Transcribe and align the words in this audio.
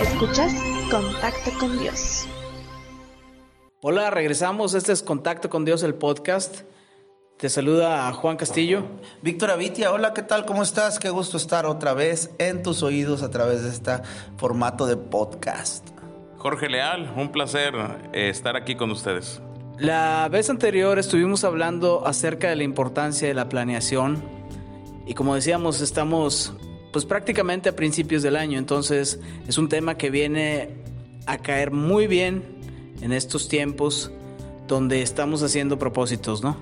Escuchas 0.00 0.54
Contacto 0.90 1.50
con 1.58 1.78
Dios. 1.78 2.26
Hola, 3.82 4.08
regresamos. 4.08 4.72
Este 4.72 4.92
es 4.92 5.02
Contacto 5.02 5.50
con 5.50 5.66
Dios, 5.66 5.82
el 5.82 5.94
podcast. 5.94 6.62
Te 7.36 7.50
saluda 7.50 8.10
Juan 8.14 8.38
Castillo. 8.38 8.84
Víctor 9.20 9.50
Avitia, 9.50 9.92
hola, 9.92 10.14
¿qué 10.14 10.22
tal? 10.22 10.46
¿Cómo 10.46 10.62
estás? 10.62 10.98
Qué 10.98 11.10
gusto 11.10 11.36
estar 11.36 11.66
otra 11.66 11.92
vez 11.92 12.30
en 12.38 12.62
tus 12.62 12.82
oídos 12.82 13.22
a 13.22 13.30
través 13.30 13.62
de 13.62 13.68
este 13.68 13.92
formato 14.38 14.86
de 14.86 14.96
podcast. 14.96 15.86
Jorge 16.38 16.70
Leal, 16.70 17.12
un 17.14 17.30
placer 17.30 17.74
eh, 18.14 18.30
estar 18.30 18.56
aquí 18.56 18.76
con 18.76 18.90
ustedes. 18.90 19.42
La 19.78 20.28
vez 20.30 20.48
anterior 20.48 20.98
estuvimos 20.98 21.44
hablando 21.44 22.06
acerca 22.06 22.48
de 22.48 22.56
la 22.56 22.64
importancia 22.64 23.28
de 23.28 23.34
la 23.34 23.50
planeación 23.50 24.24
y 25.06 25.12
como 25.12 25.34
decíamos, 25.34 25.82
estamos 25.82 26.54
pues 26.92 27.04
prácticamente 27.04 27.68
a 27.68 27.76
principios 27.76 28.22
del 28.22 28.36
año, 28.36 28.58
entonces 28.58 29.20
es 29.46 29.58
un 29.58 29.68
tema 29.68 29.96
que 29.96 30.10
viene 30.10 30.70
a 31.26 31.38
caer 31.38 31.70
muy 31.70 32.06
bien 32.06 32.42
en 33.00 33.12
estos 33.12 33.48
tiempos 33.48 34.10
donde 34.66 35.02
estamos 35.02 35.42
haciendo 35.42 35.78
propósitos, 35.78 36.42
¿no? 36.42 36.56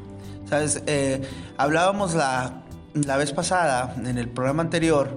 Sabes, 0.49 0.83
eh, 0.87 1.21
hablábamos 1.57 2.15
la, 2.15 2.65
la 2.95 3.17
vez 3.17 3.33
pasada, 3.33 3.95
en 3.99 4.19
el 4.19 4.29
programa 4.29 4.63
anterior, 4.63 5.17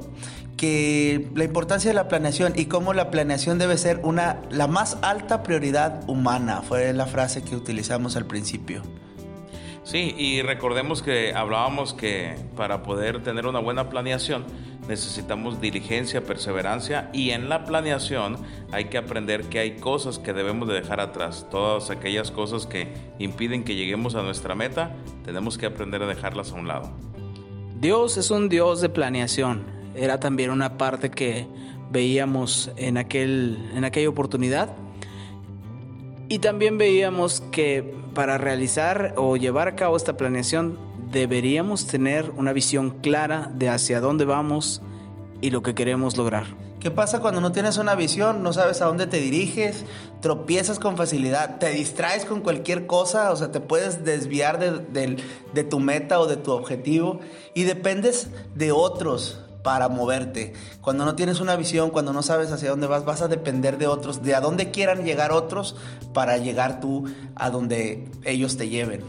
que 0.58 1.30
la 1.34 1.44
importancia 1.44 1.90
de 1.90 1.96
la 1.96 2.08
planeación 2.08 2.54
y 2.55 2.66
cómo 2.66 2.94
la 2.94 3.10
planeación 3.10 3.58
debe 3.58 3.78
ser 3.78 4.02
una 4.04 4.41
la 4.52 4.68
más 4.68 4.98
alta 5.02 5.41
prioridad 5.41 6.08
humana, 6.08 6.62
fue 6.62 6.94
la 6.94 7.05
frase 7.05 7.44
que 7.44 7.55
utilizamos 7.55 8.16
al 8.16 8.26
principio. 8.26 8.84
Sí, 9.84 10.14
y 10.18 10.41
recordemos 10.44 11.02
que 11.02 11.34
hablábamos 11.34 11.94
que 11.94 12.36
para 12.55 12.84
poder 12.84 13.24
tener 13.24 13.48
una 13.48 13.60
buena 13.60 13.90
planeación 13.90 14.46
necesitamos 14.88 15.62
diligencia, 15.62 16.23
perseverancia 16.23 17.09
y 17.13 17.31
en 17.31 17.49
la 17.49 17.66
planeación 17.66 18.38
hay 18.71 18.85
que 18.85 18.98
aprender 18.98 19.44
que 19.44 19.59
hay 19.59 19.77
cosas 19.77 20.20
que 20.20 20.34
debemos 20.34 20.68
de 20.68 20.76
dejar 20.76 20.99
atrás. 20.99 21.48
Todas 21.49 21.90
aquellas 21.90 22.32
cosas 22.32 22.65
que 22.65 22.88
impiden 23.20 23.63
que 23.63 23.76
lleguemos 23.76 24.15
a 24.15 24.23
nuestra 24.23 24.55
meta, 24.55 24.96
tenemos 25.23 25.57
que 25.57 25.65
aprender 25.65 26.01
a 26.04 26.07
dejarlas 26.07 26.51
a 26.51 26.55
un 26.55 26.68
lado. 26.68 26.91
Dios 27.79 28.18
es 28.18 28.32
un 28.32 28.49
Dios 28.49 28.82
de 28.82 28.90
planeación. 28.90 29.63
Era 29.96 30.20
también 30.20 30.51
una 30.51 30.77
parte 30.77 31.10
que 31.10 31.48
veíamos 31.91 32.71
en, 32.77 32.98
aquel, 32.98 33.57
en 33.76 33.84
aquella 33.84 34.10
oportunidad. 34.10 34.70
Y 36.29 36.40
también 36.40 36.77
veíamos 36.77 37.41
que 37.51 37.93
para 38.13 38.38
realizar 38.38 39.13
o 39.18 39.35
llevar 39.35 39.68
a 39.68 39.76
cabo 39.76 39.98
esta 39.98 40.16
planeación 40.16 40.77
deberíamos 41.12 41.87
tener 41.87 42.31
una 42.37 42.54
visión 42.54 42.91
clara 43.01 43.51
de 43.54 43.70
hacia 43.70 43.99
dónde 43.99 44.26
vamos 44.26 44.81
y 45.41 45.49
lo 45.49 45.62
que 45.62 45.76
queremos 45.76 46.17
lograr. 46.17 46.45
¿Qué 46.79 46.90
pasa 46.90 47.20
cuando 47.20 47.41
no 47.41 47.51
tienes 47.51 47.77
una 47.77 47.93
visión? 47.93 48.41
No 48.41 48.54
sabes 48.54 48.81
a 48.81 48.85
dónde 48.85 49.05
te 49.05 49.17
diriges, 49.21 49.85
tropiezas 50.20 50.79
con 50.79 50.98
facilidad, 50.98 51.59
te 51.59 51.70
distraes 51.70 52.26
con 52.26 52.41
cualquier 52.41 52.87
cosa, 52.87 53.32
o 53.32 53.35
sea, 53.35 53.51
te 53.51 53.59
puedes 53.59 54.04
desviar 54.04 54.57
de, 54.59 55.63
tu 55.63 55.79
meta 55.79 56.20
o 56.20 56.26
de 56.26 56.37
tu 56.37 56.51
objetivo 56.51 57.20
y 57.54 57.65
dependes 57.65 58.29
de 58.55 58.71
otros 58.71 59.39
para 59.62 59.89
moverte. 59.89 60.54
Cuando 60.82 61.05
no 61.05 61.15
tienes 61.15 61.39
una 61.39 61.55
visión, 61.55 61.91
cuando 61.91 62.13
no 62.13 62.23
sabes 62.23 62.51
hacia 62.51 62.71
dónde 62.71 62.87
vas, 62.87 63.05
vas 63.05 63.21
a 63.21 63.27
depender 63.27 63.77
de 63.77 63.85
otros, 63.85 64.23
de 64.23 64.34
a 64.34 64.41
dónde 64.41 64.72
quieran 64.72 65.06
llegar 65.06 65.31
otros 65.31 65.75
para 66.16 66.38
llegar 66.38 66.79
tú 66.79 67.06
a 67.35 67.51
donde 67.51 68.09
ellos 68.23 68.57
te 68.57 68.69
lleven. 68.69 69.03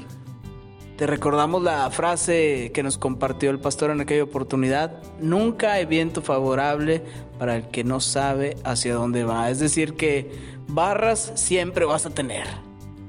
Te 0.97 1.07
recordamos 1.07 1.63
la 1.63 1.91
frase 1.91 2.71
que 2.75 2.83
nos 2.83 2.99
compartió 2.99 3.51
el 3.51 3.59
pastor 3.59 3.91
en 3.91 4.01
aquella 4.01 4.25
oportunidad, 4.25 5.03
nunca 5.21 5.73
hay 5.73 5.87
viento 5.87 6.23
favorable 6.23 7.03
para 7.39 7.57
el 7.57 7.69
que 7.69 7.83
no 7.83 7.99
sabe 7.99 8.57
hacia 8.63 8.95
dónde 8.95 9.25
va. 9.25 9.51
Es 9.51 9.59
decir, 9.59 9.95
que 9.95 10.31
barras 10.69 11.33
siempre 11.35 11.87
vas 11.87 12.07
a 12.07 12.11
tener. 12.11 12.47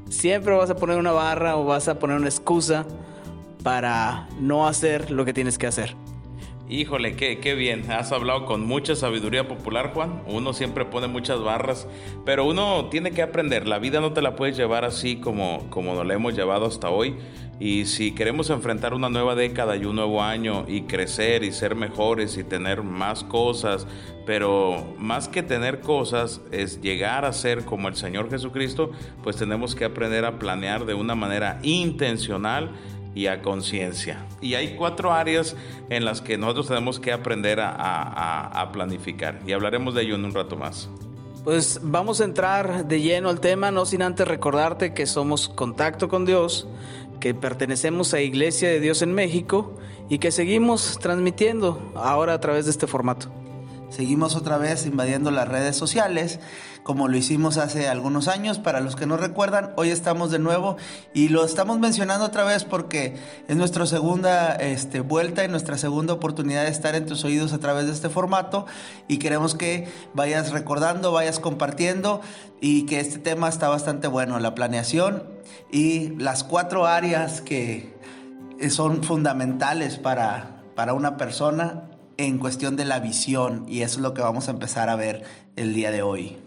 Siempre 0.10 0.56
vas 0.56 0.70
a 0.70 0.76
poner 0.76 0.98
una 0.98 1.12
barra 1.12 1.58
o 1.58 1.66
vas 1.66 1.88
a 1.88 2.00
poner 2.00 2.18
una 2.18 2.30
excusa 2.30 2.86
para 3.64 4.28
no 4.40 4.68
hacer 4.68 5.12
lo 5.12 5.26
que 5.26 5.34
tienes 5.34 5.58
que 5.58 5.68
hacer. 5.68 5.96
Híjole, 6.74 7.16
qué, 7.16 7.38
qué, 7.38 7.54
bien. 7.54 7.92
Has 7.92 8.12
hablado 8.12 8.48
con 8.48 8.66
mucha 8.66 8.96
sabiduría 8.96 9.48
popular, 9.48 9.92
Juan. 9.94 10.24
Uno 10.26 10.54
siempre 10.54 10.86
pone 10.86 11.06
muchas 11.06 11.40
barras, 11.40 11.88
pero 12.26 12.46
uno 12.46 12.88
tiene 12.90 13.12
que 13.12 13.22
aprender. 13.22 13.68
La 13.68 13.78
vida 13.78 14.02
no 14.02 14.14
te 14.14 14.24
la 14.24 14.36
puedes 14.36 14.58
llevar 14.58 14.84
así 14.84 15.18
como, 15.18 15.70
como 15.70 15.94
nos 15.94 16.04
la 16.04 16.16
hemos 16.16 16.34
llevado 16.34 16.66
hasta 16.66 16.90
hoy. 16.90 17.16
Y 17.60 17.86
si 17.86 18.14
queremos 18.16 18.50
enfrentar 18.50 18.96
una 18.96 19.08
nueva 19.08 19.36
década 19.36 19.76
y 19.76 19.86
un 19.86 19.98
nuevo 19.98 20.24
año 20.24 20.66
y 20.68 20.82
crecer 20.82 21.44
y 21.44 21.52
ser 21.52 21.76
mejores 21.76 22.38
y 22.38 22.44
tener 22.44 22.82
más 22.82 23.24
cosas, 23.24 23.86
pero 24.26 24.96
más 24.98 25.28
que 25.28 25.44
tener 25.44 25.80
cosas 25.80 26.42
es 26.52 26.82
llegar 26.82 27.24
a 27.24 27.34
ser 27.34 27.66
como 27.66 27.88
el 27.88 27.96
Señor 27.96 28.32
Jesucristo, 28.32 28.90
pues 29.22 29.36
tenemos 29.36 29.76
que 29.76 29.86
aprender 29.86 30.26
a 30.26 30.40
planear 30.40 30.86
de 30.86 30.96
una 30.96 31.14
manera 31.14 31.60
intencional 31.62 32.72
y 33.16 33.28
a 33.28 33.42
conciencia. 33.42 34.26
Y 34.42 34.56
hay 34.56 34.76
cuatro 34.76 35.12
áreas 35.12 35.56
en 35.90 36.06
las 36.06 36.22
que 36.22 36.38
nosotros 36.38 36.68
tenemos 36.68 37.00
que 37.00 37.12
aprender 37.12 37.60
a, 37.62 38.70
planificar 38.74 39.40
y 39.46 39.52
hablaremos 39.52 39.94
de 39.94 40.02
ello 40.04 40.16
en 40.16 40.26
un 40.26 40.34
rato 40.34 40.56
más. 40.56 40.90
Pues 41.44 41.80
vamos 41.84 42.22
a 42.22 42.24
entrar 42.24 42.88
de 42.88 43.02
lleno 43.02 43.30
al 43.30 43.40
tema, 43.40 43.70
no 43.70 43.86
sin 43.86 44.02
antes 44.02 44.28
recordarte 44.28 44.94
que 44.94 45.06
somos 45.06 45.50
Contacto 45.50 46.08
con 46.08 46.26
Dios, 46.26 46.68
que 47.20 47.34
pertenecemos 47.34 48.14
a 48.14 48.22
Iglesia 48.22 48.70
de 48.70 48.80
Dios 48.80 49.02
en 49.02 49.14
México 49.14 49.78
y 50.10 50.20
que 50.20 50.32
seguimos 50.32 50.98
transmitiendo 51.00 51.92
ahora 51.96 52.34
a 52.34 52.40
través 52.40 52.66
de 52.66 52.72
este 52.72 52.88
formato. 52.88 53.43
Seguimos 53.94 54.36
otra 54.36 54.58
vez 54.58 54.88
invadiendo 54.88 55.30
las 55.30 55.48
redes 55.48 55.76
sociales 55.76 56.40
como 56.82 57.08
lo 57.08 57.16
hicimos 57.16 57.58
hace 57.58 57.88
algunos 57.88 58.28
años. 58.28 58.58
Para 58.58 58.80
los 58.80 58.96
que 58.96 59.06
no 59.06 59.18
recuerdan, 59.18 59.72
hoy 59.78 59.90
estamos 59.90 60.32
de 60.32 60.40
nuevo 60.40 60.78
y 61.14 61.30
lo 61.30 61.46
estamos 61.46 61.78
mencionando 61.78 62.26
otra 62.26 62.44
vez 62.44 62.66
porque 62.66 63.16
es 63.48 63.56
nuestra 63.56 63.86
segunda 63.86 64.56
este, 64.56 65.00
vuelta 65.02 65.46
y 65.46 65.48
nuestra 65.48 65.78
segunda 65.78 66.14
oportunidad 66.14 66.64
de 66.64 66.72
estar 66.72 66.96
en 66.96 67.06
tus 67.06 67.24
oídos 67.24 67.54
a 67.54 67.60
través 67.60 67.86
de 67.86 67.92
este 67.92 68.10
formato 68.10 68.66
y 69.08 69.20
queremos 69.20 69.54
que 69.54 69.88
vayas 70.16 70.52
recordando, 70.52 71.12
vayas 71.12 71.40
compartiendo 71.40 72.20
y 72.62 72.88
que 72.88 73.00
este 73.00 73.20
tema 73.20 73.48
está 73.48 73.70
bastante 73.70 74.08
bueno, 74.08 74.40
la 74.40 74.56
planeación 74.56 75.22
y 75.72 76.16
las 76.18 76.44
cuatro 76.44 76.88
áreas 76.88 77.42
que 77.42 77.94
son 78.72 79.04
fundamentales 79.04 80.00
para, 80.00 80.64
para 80.74 80.96
una 80.96 81.16
persona 81.16 81.93
en 82.18 82.38
cuestión 82.40 82.76
de 82.76 82.86
la 82.86 83.00
visión 83.00 83.66
y 83.68 83.82
eso 83.82 83.98
es 83.98 84.02
lo 84.02 84.14
que 84.14 84.22
vamos 84.22 84.48
a 84.48 84.52
empezar 84.52 84.90
a 84.90 84.96
ver 84.96 85.24
el 85.56 85.74
día 85.74 85.92
de 85.92 86.02
hoy. 86.02 86.38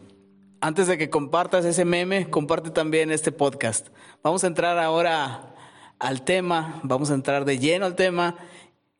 Antes 0.60 0.86
de 0.86 0.98
que 0.98 1.10
compartas 1.10 1.64
ese 1.64 1.84
meme, 1.84 2.30
comparte 2.30 2.70
también 2.70 3.10
este 3.10 3.32
podcast. 3.32 3.88
Vamos 4.22 4.42
a 4.44 4.46
entrar 4.46 4.78
ahora 4.78 5.54
al 5.98 6.22
tema, 6.22 6.80
vamos 6.82 7.10
a 7.10 7.14
entrar 7.14 7.44
de 7.44 7.58
lleno 7.58 7.86
al 7.86 7.94
tema. 7.94 8.36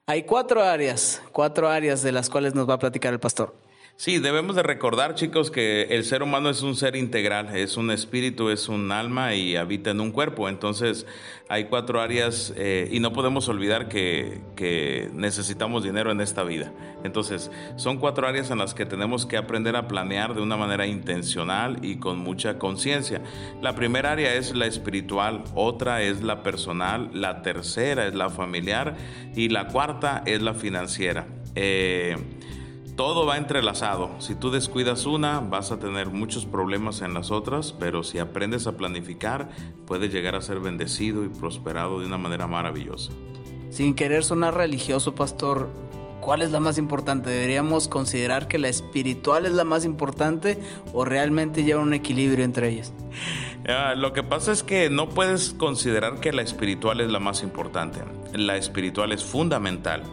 Hay 0.06 0.24
cuatro 0.24 0.62
áreas, 0.62 1.22
cuatro 1.32 1.68
áreas 1.68 2.02
de 2.02 2.12
las 2.12 2.30
cuales 2.30 2.54
nos 2.54 2.68
va 2.68 2.74
a 2.74 2.78
platicar 2.78 3.12
el 3.12 3.20
pastor. 3.20 3.54
Sí, 3.98 4.18
debemos 4.18 4.54
de 4.54 4.62
recordar, 4.62 5.14
chicos, 5.14 5.50
que 5.50 5.84
el 5.84 6.04
ser 6.04 6.22
humano 6.22 6.50
es 6.50 6.60
un 6.60 6.76
ser 6.76 6.96
integral, 6.96 7.56
es 7.56 7.78
un 7.78 7.90
espíritu, 7.90 8.50
es 8.50 8.68
un 8.68 8.92
alma 8.92 9.34
y 9.34 9.56
habita 9.56 9.90
en 9.90 10.00
un 10.00 10.12
cuerpo. 10.12 10.50
Entonces, 10.50 11.06
hay 11.48 11.64
cuatro 11.64 12.02
áreas 12.02 12.52
eh, 12.58 12.90
y 12.92 13.00
no 13.00 13.14
podemos 13.14 13.48
olvidar 13.48 13.88
que, 13.88 14.42
que, 14.54 15.08
necesitamos 15.14 15.82
dinero 15.82 16.10
en 16.12 16.20
esta 16.20 16.44
vida. 16.44 16.74
Entonces, 17.04 17.50
son 17.76 17.96
cuatro 17.96 18.28
áreas 18.28 18.50
en 18.50 18.58
las 18.58 18.74
que 18.74 18.84
tenemos 18.84 19.24
que 19.24 19.38
aprender 19.38 19.76
a 19.76 19.88
planear 19.88 20.34
de 20.34 20.42
una 20.42 20.58
manera 20.58 20.86
intencional 20.86 21.78
y 21.80 21.96
con 21.96 22.18
mucha 22.18 22.58
conciencia. 22.58 23.22
La 23.62 23.74
primera 23.74 24.12
área 24.12 24.34
es 24.34 24.54
la 24.54 24.66
espiritual, 24.66 25.42
otra 25.54 26.02
es 26.02 26.22
la 26.22 26.42
personal, 26.42 27.08
la 27.14 27.40
tercera 27.40 28.06
es 28.06 28.14
la 28.14 28.28
familiar 28.28 28.94
y 29.34 29.48
la 29.48 29.68
cuarta 29.68 30.22
es 30.26 30.42
la 30.42 30.52
financiera. 30.52 31.26
Eh, 31.54 32.18
todo 32.96 33.26
va 33.26 33.36
entrelazado. 33.36 34.10
Si 34.18 34.34
tú 34.34 34.50
descuidas 34.50 35.04
una, 35.04 35.40
vas 35.40 35.70
a 35.70 35.78
tener 35.78 36.08
muchos 36.08 36.46
problemas 36.46 37.02
en 37.02 37.12
las 37.12 37.30
otras, 37.30 37.72
pero 37.78 38.02
si 38.02 38.18
aprendes 38.18 38.66
a 38.66 38.76
planificar, 38.76 39.50
puedes 39.86 40.12
llegar 40.12 40.34
a 40.34 40.40
ser 40.40 40.60
bendecido 40.60 41.22
y 41.24 41.28
prosperado 41.28 42.00
de 42.00 42.06
una 42.06 42.16
manera 42.16 42.46
maravillosa. 42.46 43.12
Sin 43.68 43.94
querer 43.94 44.24
sonar 44.24 44.54
religioso, 44.54 45.14
pastor, 45.14 45.68
¿cuál 46.22 46.40
es 46.40 46.50
la 46.52 46.60
más 46.60 46.78
importante? 46.78 47.28
¿Deberíamos 47.28 47.86
considerar 47.86 48.48
que 48.48 48.58
la 48.58 48.68
espiritual 48.68 49.44
es 49.44 49.52
la 49.52 49.64
más 49.64 49.84
importante 49.84 50.58
o 50.94 51.04
realmente 51.04 51.64
lleva 51.64 51.82
un 51.82 51.92
equilibrio 51.92 52.44
entre 52.44 52.70
ellas? 52.70 52.92
Ah, 53.68 53.94
lo 53.96 54.12
que 54.12 54.22
pasa 54.22 54.52
es 54.52 54.62
que 54.62 54.90
no 54.90 55.08
puedes 55.08 55.52
considerar 55.52 56.20
que 56.20 56.32
la 56.32 56.42
espiritual 56.42 57.00
es 57.00 57.10
la 57.10 57.18
más 57.18 57.42
importante. 57.42 57.98
La 58.32 58.56
espiritual 58.56 59.10
es 59.10 59.24
fundamental 59.24 60.04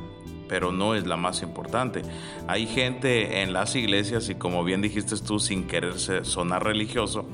pero 0.54 0.72
no 0.72 0.94
es 0.94 1.08
la 1.08 1.18
más 1.18 1.42
importante. 1.42 2.04
Hay 2.48 2.68
gente 2.68 3.42
en 3.42 3.54
las 3.54 3.76
iglesias, 3.76 4.30
y 4.30 4.36
como 4.36 4.64
bien 4.64 4.84
dijiste 4.84 5.16
tú, 5.18 5.40
sin 5.40 5.66
quererse 5.66 6.24
sonar 6.24 6.64
religioso, 6.64 7.28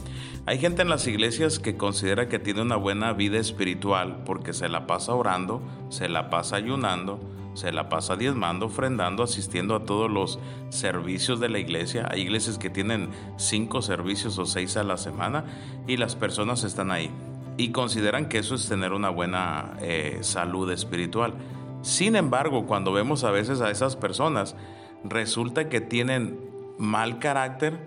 hay 0.46 0.58
gente 0.58 0.84
en 0.84 0.90
las 0.90 1.06
iglesias 1.06 1.60
que 1.60 1.76
considera 1.76 2.30
que 2.30 2.40
tiene 2.40 2.62
una 2.62 2.78
buena 2.78 3.12
vida 3.12 3.38
espiritual 3.38 4.24
porque 4.26 4.54
se 4.54 4.70
la 4.70 4.88
pasa 4.88 5.14
orando, 5.14 5.62
se 5.90 6.08
la 6.08 6.30
pasa 6.30 6.56
ayunando, 6.56 7.20
se 7.56 7.74
la 7.74 7.90
pasa 7.90 8.16
diezmando, 8.16 8.68
ofrendando, 8.68 9.24
asistiendo 9.24 9.76
a 9.76 9.84
todos 9.84 10.10
los 10.10 10.40
servicios 10.70 11.42
de 11.42 11.50
la 11.50 11.60
iglesia. 11.60 12.08
Hay 12.10 12.22
iglesias 12.22 12.58
que 12.58 12.70
tienen 12.70 13.10
cinco 13.36 13.82
servicios 13.82 14.40
o 14.40 14.46
seis 14.46 14.78
a 14.78 14.86
la 14.86 14.96
semana 14.96 15.44
y 15.90 15.98
las 15.98 16.16
personas 16.16 16.64
están 16.64 16.90
ahí 16.90 17.12
y 17.58 17.74
consideran 17.74 18.30
que 18.30 18.38
eso 18.38 18.56
es 18.56 18.70
tener 18.70 18.94
una 18.94 19.10
buena 19.10 19.74
eh, 19.82 20.20
salud 20.22 20.72
espiritual. 20.72 21.34
Sin 21.82 22.16
embargo, 22.16 22.66
cuando 22.66 22.92
vemos 22.92 23.24
a 23.24 23.32
veces 23.32 23.62
a 23.62 23.72
esas 23.72 23.96
personas, 23.96 24.56
resulta 25.04 25.70
que 25.70 25.80
tienen 25.80 26.40
mal 26.78 27.20
carácter 27.20 27.80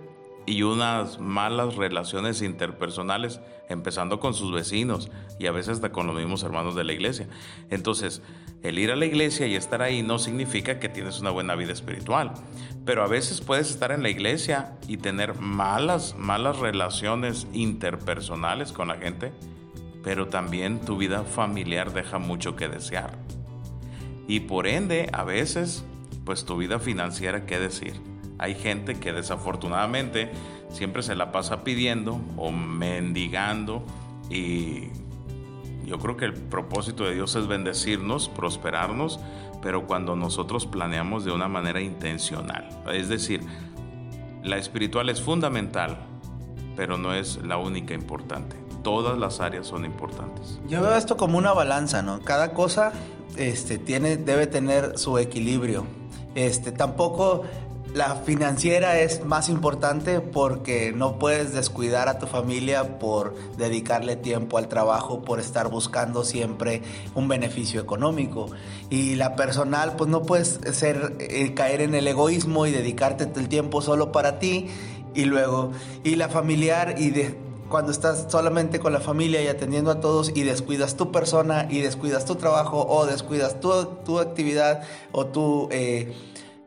y 0.46 0.62
unas 0.62 1.20
malas 1.20 1.76
relaciones 1.76 2.42
interpersonales, 2.42 3.40
empezando 3.68 4.18
con 4.18 4.34
sus 4.34 4.52
vecinos 4.52 5.10
y 5.38 5.46
a 5.46 5.52
veces 5.52 5.74
hasta 5.74 5.92
con 5.92 6.06
los 6.06 6.16
mismos 6.16 6.42
hermanos 6.42 6.74
de 6.74 6.84
la 6.84 6.92
iglesia. 6.92 7.28
Entonces, 7.70 8.22
el 8.62 8.78
ir 8.78 8.90
a 8.90 8.96
la 8.96 9.06
iglesia 9.06 9.46
y 9.46 9.56
estar 9.56 9.82
ahí 9.82 10.02
no 10.02 10.18
significa 10.18 10.78
que 10.78 10.88
tienes 10.88 11.20
una 11.20 11.30
buena 11.30 11.54
vida 11.54 11.72
espiritual, 11.72 12.32
pero 12.84 13.02
a 13.02 13.08
veces 13.08 13.40
puedes 13.40 13.70
estar 13.70 13.92
en 13.92 14.02
la 14.02 14.08
iglesia 14.08 14.76
y 14.88 14.96
tener 14.96 15.38
malas, 15.38 16.16
malas 16.18 16.58
relaciones 16.58 17.46
interpersonales 17.52 18.72
con 18.72 18.88
la 18.88 18.96
gente, 18.96 19.32
pero 20.02 20.28
también 20.28 20.80
tu 20.80 20.96
vida 20.96 21.22
familiar 21.24 21.92
deja 21.92 22.18
mucho 22.18 22.56
que 22.56 22.68
desear. 22.68 23.18
Y 24.26 24.40
por 24.40 24.66
ende, 24.66 25.08
a 25.12 25.24
veces, 25.24 25.84
pues 26.24 26.44
tu 26.44 26.56
vida 26.56 26.78
financiera, 26.78 27.46
¿qué 27.46 27.58
decir? 27.58 28.00
Hay 28.38 28.54
gente 28.54 28.98
que 28.98 29.12
desafortunadamente 29.12 30.30
siempre 30.70 31.02
se 31.02 31.14
la 31.14 31.32
pasa 31.32 31.64
pidiendo 31.64 32.20
o 32.36 32.50
mendigando 32.50 33.84
y 34.30 34.88
yo 35.84 35.98
creo 35.98 36.16
que 36.16 36.24
el 36.24 36.34
propósito 36.34 37.04
de 37.04 37.14
Dios 37.14 37.34
es 37.36 37.46
bendecirnos, 37.46 38.28
prosperarnos, 38.28 39.20
pero 39.60 39.86
cuando 39.86 40.16
nosotros 40.16 40.66
planeamos 40.66 41.24
de 41.24 41.32
una 41.32 41.48
manera 41.48 41.80
intencional. 41.80 42.68
Es 42.92 43.08
decir, 43.08 43.42
la 44.42 44.56
espiritual 44.56 45.08
es 45.08 45.20
fundamental, 45.20 45.98
pero 46.76 46.98
no 46.98 47.14
es 47.14 47.36
la 47.44 47.58
única 47.58 47.94
importante. 47.94 48.56
Todas 48.82 49.18
las 49.18 49.40
áreas 49.40 49.66
son 49.66 49.84
importantes. 49.84 50.60
Yo 50.66 50.80
veo 50.80 50.96
esto 50.96 51.16
como 51.16 51.38
una 51.38 51.52
balanza, 51.52 52.02
¿no? 52.02 52.20
Cada 52.20 52.52
cosa 52.52 52.92
este, 53.36 53.78
tiene, 53.78 54.16
debe 54.16 54.46
tener 54.46 54.98
su 54.98 55.18
equilibrio. 55.18 55.86
Este, 56.34 56.72
tampoco 56.72 57.42
la 57.94 58.16
financiera 58.16 59.00
es 59.00 59.24
más 59.24 59.50
importante 59.50 60.20
porque 60.20 60.92
no 60.92 61.18
puedes 61.18 61.52
descuidar 61.52 62.08
a 62.08 62.18
tu 62.18 62.26
familia 62.26 62.98
por 62.98 63.34
dedicarle 63.58 64.16
tiempo 64.16 64.56
al 64.56 64.68
trabajo, 64.68 65.22
por 65.22 65.40
estar 65.40 65.68
buscando 65.68 66.24
siempre 66.24 66.82
un 67.14 67.28
beneficio 67.28 67.80
económico. 67.80 68.48
Y 68.88 69.16
la 69.16 69.36
personal, 69.36 69.96
pues 69.96 70.08
no 70.08 70.22
puedes 70.22 70.58
ser, 70.72 71.16
eh, 71.18 71.52
caer 71.52 71.82
en 71.82 71.94
el 71.94 72.08
egoísmo 72.08 72.66
y 72.66 72.70
dedicarte 72.70 73.28
el 73.38 73.48
tiempo 73.48 73.82
solo 73.82 74.10
para 74.10 74.38
ti. 74.38 74.68
Y 75.14 75.26
luego, 75.26 75.72
y 76.02 76.16
la 76.16 76.30
familiar 76.30 76.94
y 76.96 77.10
de, 77.10 77.36
cuando 77.72 77.90
estás 77.90 78.26
solamente 78.28 78.78
con 78.78 78.92
la 78.92 79.00
familia 79.00 79.42
y 79.42 79.46
atendiendo 79.46 79.90
a 79.90 79.98
todos 79.98 80.30
y 80.34 80.42
descuidas 80.42 80.94
tu 80.94 81.10
persona 81.10 81.66
y 81.70 81.80
descuidas 81.80 82.26
tu 82.26 82.34
trabajo 82.34 82.86
o 82.86 83.06
descuidas 83.06 83.60
tu, 83.60 83.86
tu 84.04 84.20
actividad 84.20 84.82
o 85.10 85.26
tu... 85.26 85.68
Eh, 85.72 86.14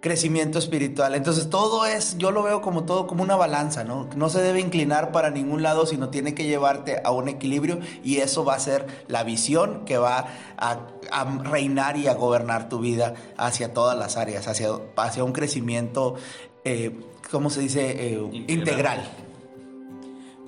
crecimiento 0.02 0.60
espiritual. 0.60 1.16
Entonces 1.16 1.50
todo 1.50 1.88
es, 1.88 2.16
yo 2.20 2.30
lo 2.30 2.44
veo 2.44 2.62
como 2.62 2.84
todo 2.84 3.08
como 3.08 3.24
una 3.24 3.36
balanza, 3.36 3.84
¿no? 3.84 4.08
No 4.16 4.30
se 4.30 4.40
debe 4.40 4.60
inclinar 4.60 5.12
para 5.12 5.32
ningún 5.32 5.64
lado, 5.64 5.88
sino 5.88 6.10
tiene 6.10 6.36
que 6.36 6.44
llevarte 6.44 7.02
a 7.04 7.10
un 7.10 7.28
equilibrio 7.28 7.80
y 8.04 8.18
eso 8.18 8.46
va 8.46 8.54
a 8.54 8.60
ser 8.60 8.86
la 9.08 9.24
visión 9.24 9.84
que 9.84 9.98
va 9.98 10.28
a, 10.58 10.78
reinar 11.44 11.98
y 11.98 12.06
a 12.06 12.14
gobernar 12.14 12.70
tu 12.70 12.78
vida 12.82 13.16
hacia 13.36 13.74
todas 13.74 13.98
las 13.98 14.16
áreas, 14.16 14.48
hacia, 14.48 14.70
hacia 14.96 15.24
un 15.24 15.34
crecimiento, 15.34 16.14
eh, 16.66 16.92
¿cómo 17.32 17.50
se 17.50 17.62
dice? 17.62 18.14
Eh, 18.14 18.46
integral. 18.48 19.25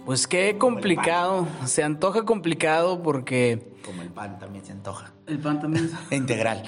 Pues 0.08 0.26
qué 0.26 0.58
complicado, 0.58 1.50
se 1.66 1.84
antoja 1.84 2.24
complicado 2.24 3.04
porque... 3.04 3.74
Como 3.84 4.02
el 4.04 4.08
pan 4.08 4.40
también 4.40 4.66
se 4.66 4.72
antoja. 4.72 5.12
El 5.26 5.38
pan 5.38 5.60
también. 5.60 5.92
integral. 6.12 6.64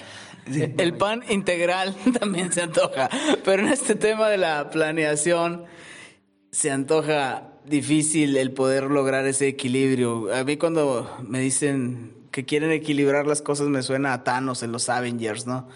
El 0.46 0.98
pan 0.98 1.24
integral 1.30 1.96
también 2.20 2.52
se 2.52 2.64
antoja, 2.64 3.10
pero 3.46 3.64
en 3.64 3.70
este 3.70 3.96
tema 3.96 4.28
de 4.28 4.36
la 4.36 4.70
planeación 4.70 5.64
se 6.52 6.70
antoja 6.70 7.54
difícil 7.64 8.36
el 8.36 8.52
poder 8.52 8.92
lograr 8.92 9.26
ese 9.26 9.48
equilibrio. 9.48 10.36
A 10.36 10.44
mí 10.44 10.58
cuando 10.58 11.10
me 11.26 11.40
dicen 11.40 12.12
que 12.32 12.44
quieren 12.44 12.72
equilibrar 12.72 13.26
las 13.26 13.42
cosas 13.42 13.70
me 13.70 13.84
suena 13.84 14.12
a 14.12 14.26
Thanos 14.26 14.64
en 14.64 14.74
los 14.74 14.90
Avengers, 14.90 15.48
¿no? 15.48 15.70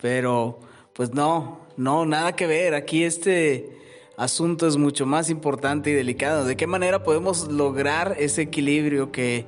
Pero 0.00 0.60
pues 0.92 1.14
no, 1.14 1.66
no, 1.76 2.06
nada 2.06 2.36
que 2.36 2.46
ver. 2.46 2.74
Aquí 2.74 3.02
este 3.02 3.77
asunto 4.18 4.66
es 4.66 4.76
mucho 4.76 5.06
más 5.06 5.30
importante 5.30 5.90
y 5.90 5.94
delicado. 5.94 6.44
¿De 6.44 6.58
qué 6.58 6.66
manera 6.66 7.02
podemos 7.02 7.50
lograr 7.50 8.16
ese 8.18 8.42
equilibrio 8.42 9.10
que 9.10 9.46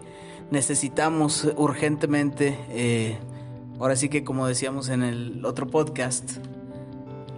necesitamos 0.50 1.46
urgentemente? 1.58 2.56
Eh, 2.70 3.18
Ahora 3.80 3.96
sí 3.96 4.10
que 4.10 4.24
como 4.24 4.46
decíamos 4.46 4.90
en 4.90 5.02
el 5.02 5.42
otro 5.46 5.66
podcast, 5.66 6.32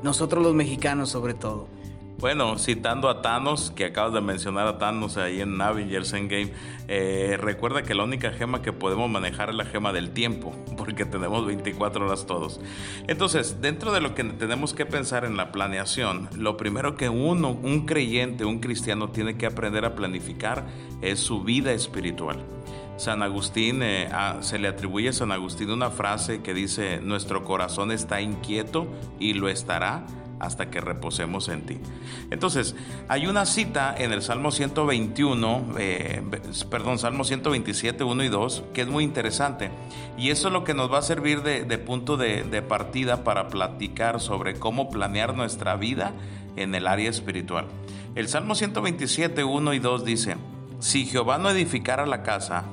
nosotros 0.02 0.42
los 0.42 0.54
mexicanos 0.54 1.08
sobre 1.08 1.34
todo. 1.34 1.68
Bueno, 2.22 2.56
citando 2.56 3.08
a 3.08 3.20
Thanos, 3.20 3.72
que 3.72 3.86
acabas 3.86 4.12
de 4.12 4.20
mencionar 4.20 4.68
a 4.68 4.78
Thanos 4.78 5.16
ahí 5.16 5.40
en 5.40 5.60
Avengers 5.60 6.12
Endgame, 6.12 6.52
eh, 6.86 7.36
recuerda 7.36 7.82
que 7.82 7.96
la 7.96 8.04
única 8.04 8.30
gema 8.30 8.62
que 8.62 8.72
podemos 8.72 9.10
manejar 9.10 9.50
es 9.50 9.56
la 9.56 9.64
gema 9.64 9.92
del 9.92 10.12
tiempo, 10.12 10.54
porque 10.76 11.04
tenemos 11.04 11.44
24 11.44 12.06
horas 12.06 12.24
todos. 12.24 12.60
Entonces, 13.08 13.60
dentro 13.60 13.90
de 13.90 14.00
lo 14.00 14.14
que 14.14 14.22
tenemos 14.22 14.72
que 14.72 14.86
pensar 14.86 15.24
en 15.24 15.36
la 15.36 15.50
planeación, 15.50 16.28
lo 16.36 16.56
primero 16.56 16.94
que 16.94 17.08
uno, 17.08 17.58
un 17.60 17.86
creyente, 17.86 18.44
un 18.44 18.60
cristiano, 18.60 19.08
tiene 19.08 19.36
que 19.36 19.46
aprender 19.46 19.84
a 19.84 19.96
planificar 19.96 20.64
es 21.00 21.18
su 21.18 21.42
vida 21.42 21.72
espiritual. 21.72 22.44
San 22.98 23.24
Agustín, 23.24 23.82
eh, 23.82 24.08
se 24.42 24.60
le 24.60 24.68
atribuye 24.68 25.08
a 25.08 25.12
San 25.12 25.32
Agustín 25.32 25.70
una 25.70 25.90
frase 25.90 26.40
que 26.40 26.54
dice, 26.54 27.00
nuestro 27.00 27.42
corazón 27.42 27.90
está 27.90 28.20
inquieto 28.20 28.86
y 29.18 29.32
lo 29.32 29.48
estará 29.48 30.06
hasta 30.42 30.70
que 30.70 30.80
reposemos 30.80 31.48
en 31.48 31.62
ti. 31.62 31.78
Entonces, 32.30 32.74
hay 33.08 33.26
una 33.26 33.46
cita 33.46 33.94
en 33.96 34.12
el 34.12 34.22
Salmo 34.22 34.50
121, 34.50 35.74
eh, 35.78 36.22
perdón, 36.68 36.98
Salmo 36.98 37.24
127, 37.24 38.04
1 38.04 38.24
y 38.24 38.28
2, 38.28 38.64
que 38.74 38.82
es 38.82 38.88
muy 38.88 39.04
interesante. 39.04 39.70
Y 40.18 40.30
eso 40.30 40.48
es 40.48 40.52
lo 40.52 40.64
que 40.64 40.74
nos 40.74 40.92
va 40.92 40.98
a 40.98 41.02
servir 41.02 41.42
de, 41.42 41.78
punto 41.78 42.16
de, 42.16 42.62
partida 42.62 43.24
para 43.24 43.48
platicar 43.48 44.20
sobre 44.20 44.58
cómo 44.58 44.90
planear 44.90 45.34
nuestra 45.34 45.76
vida 45.76 46.12
en 46.56 46.74
el 46.74 46.86
área 46.86 47.08
espiritual. 47.08 47.66
El 48.14 48.28
Salmo 48.28 48.54
127, 48.54 49.44
1 49.44 49.74
y 49.74 49.78
2 49.78 50.04
dice, 50.04 50.36
si 50.80 51.06
Jehová 51.06 51.38
no 51.38 51.48
edificara 51.48 52.04
la 52.04 52.22
casa, 52.22 52.64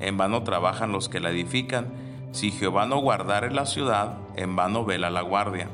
en 0.00 0.16
vano 0.16 0.42
trabajan 0.42 0.92
los 0.92 1.08
que 1.08 1.20
la 1.20 1.30
edifican. 1.30 1.92
Si 2.32 2.50
Jehová 2.50 2.86
no 2.86 3.00
guardare 3.00 3.50
la 3.50 3.66
ciudad, 3.66 4.18
en 4.36 4.54
vano 4.54 4.84
vela 4.84 5.10
la 5.10 5.22
guardia. 5.22 5.68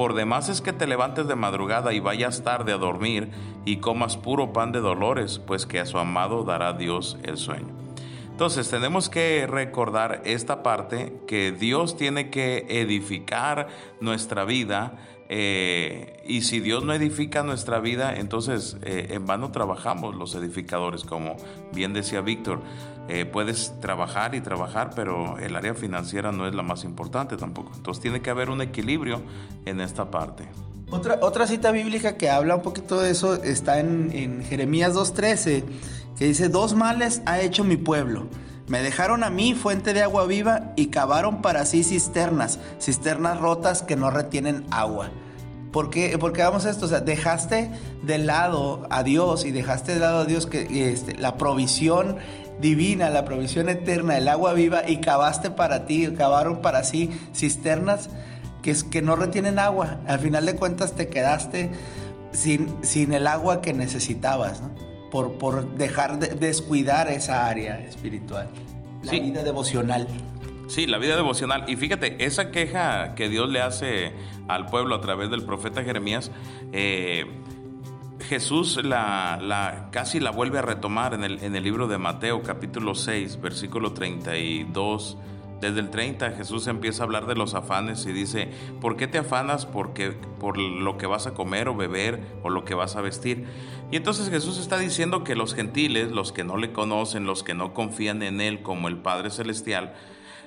Por 0.00 0.14
demás 0.14 0.48
es 0.48 0.62
que 0.62 0.72
te 0.72 0.86
levantes 0.86 1.28
de 1.28 1.36
madrugada 1.36 1.92
y 1.92 2.00
vayas 2.00 2.42
tarde 2.42 2.72
a 2.72 2.78
dormir 2.78 3.30
y 3.66 3.80
comas 3.80 4.16
puro 4.16 4.50
pan 4.50 4.72
de 4.72 4.80
dolores, 4.80 5.38
pues 5.38 5.66
que 5.66 5.78
a 5.78 5.84
su 5.84 5.98
amado 5.98 6.42
dará 6.42 6.72
Dios 6.72 7.18
el 7.22 7.36
sueño. 7.36 7.89
Entonces 8.40 8.70
tenemos 8.70 9.10
que 9.10 9.46
recordar 9.46 10.22
esta 10.24 10.62
parte 10.62 11.12
que 11.26 11.52
Dios 11.52 11.98
tiene 11.98 12.30
que 12.30 12.64
edificar 12.70 13.68
nuestra 14.00 14.46
vida 14.46 14.94
eh, 15.28 16.22
y 16.26 16.40
si 16.40 16.58
Dios 16.60 16.82
no 16.82 16.94
edifica 16.94 17.42
nuestra 17.42 17.80
vida, 17.80 18.16
entonces 18.16 18.78
eh, 18.80 19.08
en 19.10 19.26
vano 19.26 19.52
trabajamos 19.52 20.14
los 20.14 20.34
edificadores, 20.34 21.04
como 21.04 21.36
bien 21.74 21.92
decía 21.92 22.22
Víctor. 22.22 22.62
Eh, 23.08 23.26
puedes 23.26 23.78
trabajar 23.80 24.34
y 24.34 24.40
trabajar, 24.40 24.92
pero 24.96 25.38
el 25.38 25.54
área 25.54 25.74
financiera 25.74 26.32
no 26.32 26.48
es 26.48 26.54
la 26.54 26.62
más 26.62 26.84
importante 26.84 27.36
tampoco. 27.36 27.72
Entonces 27.76 28.00
tiene 28.00 28.22
que 28.22 28.30
haber 28.30 28.48
un 28.48 28.62
equilibrio 28.62 29.20
en 29.66 29.82
esta 29.82 30.10
parte. 30.10 30.48
Otra, 30.90 31.18
otra 31.20 31.46
cita 31.46 31.72
bíblica 31.72 32.16
que 32.16 32.30
habla 32.30 32.56
un 32.56 32.62
poquito 32.62 33.00
de 33.00 33.10
eso 33.10 33.34
está 33.34 33.78
en, 33.78 34.10
en 34.12 34.42
Jeremías 34.42 34.94
2.13, 34.94 35.62
que 36.18 36.26
dice, 36.26 36.48
dos 36.48 36.74
males 36.74 37.22
ha 37.26 37.40
hecho 37.40 37.64
mi 37.64 37.76
pueblo. 37.76 38.26
Me 38.70 38.82
dejaron 38.82 39.24
a 39.24 39.30
mí 39.30 39.54
fuente 39.54 39.92
de 39.92 40.02
agua 40.02 40.26
viva 40.26 40.72
y 40.76 40.86
cavaron 40.86 41.42
para 41.42 41.64
sí 41.66 41.82
cisternas, 41.82 42.60
cisternas 42.80 43.40
rotas 43.40 43.82
que 43.82 43.96
no 43.96 44.10
retienen 44.10 44.64
agua. 44.70 45.10
¿Por 45.72 45.90
qué, 45.90 46.16
Porque 46.18 46.42
vamos 46.42 46.66
a 46.66 46.70
esto? 46.70 46.86
O 46.86 46.88
sea, 46.88 47.00
dejaste 47.00 47.70
de 48.02 48.18
lado 48.18 48.86
a 48.90 49.02
Dios 49.02 49.44
y 49.44 49.50
dejaste 49.50 49.94
de 49.94 50.00
lado 50.00 50.20
a 50.20 50.24
Dios 50.24 50.46
que 50.46 50.92
este, 50.92 51.16
la 51.16 51.36
provisión 51.36 52.16
divina, 52.60 53.10
la 53.10 53.24
provisión 53.24 53.68
eterna, 53.68 54.18
el 54.18 54.28
agua 54.28 54.52
viva 54.52 54.88
y 54.88 54.98
cavaste 54.98 55.50
para 55.50 55.86
ti, 55.86 56.08
cavaron 56.16 56.60
para 56.60 56.84
sí 56.84 57.10
cisternas 57.34 58.08
que, 58.62 58.76
que 58.90 59.02
no 59.02 59.16
retienen 59.16 59.58
agua. 59.58 59.98
Al 60.06 60.18
final 60.18 60.46
de 60.46 60.56
cuentas 60.56 60.92
te 60.92 61.08
quedaste 61.08 61.70
sin, 62.32 62.84
sin 62.84 63.12
el 63.12 63.26
agua 63.26 63.62
que 63.62 63.72
necesitabas, 63.72 64.60
¿no? 64.60 64.89
Por, 65.10 65.34
por 65.34 65.74
dejar 65.76 66.18
de 66.18 66.28
descuidar 66.28 67.08
esa 67.08 67.46
área 67.46 67.80
espiritual, 67.80 68.48
la 69.02 69.12
vida 69.12 69.42
devocional. 69.42 70.06
Sí, 70.68 70.86
la 70.86 70.98
vida 70.98 71.16
devocional. 71.16 71.64
Y 71.68 71.74
fíjate, 71.74 72.24
esa 72.24 72.52
queja 72.52 73.16
que 73.16 73.28
Dios 73.28 73.48
le 73.48 73.60
hace 73.60 74.12
al 74.46 74.66
pueblo 74.66 74.94
a 74.94 75.00
través 75.00 75.28
del 75.28 75.44
profeta 75.44 75.82
Jeremías, 75.82 76.30
eh, 76.72 77.26
Jesús 78.28 78.78
la, 78.84 79.40
la, 79.42 79.88
casi 79.90 80.20
la 80.20 80.30
vuelve 80.30 80.58
a 80.58 80.62
retomar 80.62 81.14
en 81.14 81.24
el, 81.24 81.42
en 81.42 81.56
el 81.56 81.64
libro 81.64 81.88
de 81.88 81.98
Mateo 81.98 82.42
capítulo 82.42 82.94
6, 82.94 83.40
versículo 83.40 83.92
32. 83.92 85.18
Desde 85.60 85.80
el 85.80 85.90
30 85.90 86.30
Jesús 86.32 86.66
empieza 86.68 87.02
a 87.02 87.06
hablar 87.06 87.26
de 87.26 87.34
los 87.34 87.54
afanes 87.54 88.06
y 88.06 88.12
dice, 88.12 88.48
¿por 88.80 88.96
qué 88.96 89.08
te 89.08 89.18
afanas 89.18 89.66
porque, 89.66 90.12
por 90.12 90.56
lo 90.56 90.96
que 90.96 91.06
vas 91.06 91.26
a 91.26 91.34
comer 91.34 91.68
o 91.68 91.74
beber 91.74 92.20
o 92.42 92.48
lo 92.48 92.64
que 92.64 92.74
vas 92.74 92.96
a 92.96 93.00
vestir? 93.00 93.46
Y 93.90 93.96
entonces 93.96 94.30
Jesús 94.30 94.58
está 94.58 94.78
diciendo 94.78 95.24
que 95.24 95.34
los 95.34 95.54
gentiles, 95.54 96.12
los 96.12 96.32
que 96.32 96.44
no 96.44 96.56
le 96.56 96.72
conocen, 96.72 97.24
los 97.24 97.42
que 97.42 97.54
no 97.54 97.74
confían 97.74 98.22
en 98.22 98.40
Él 98.40 98.62
como 98.62 98.86
el 98.86 98.98
Padre 98.98 99.30
Celestial, 99.30 99.94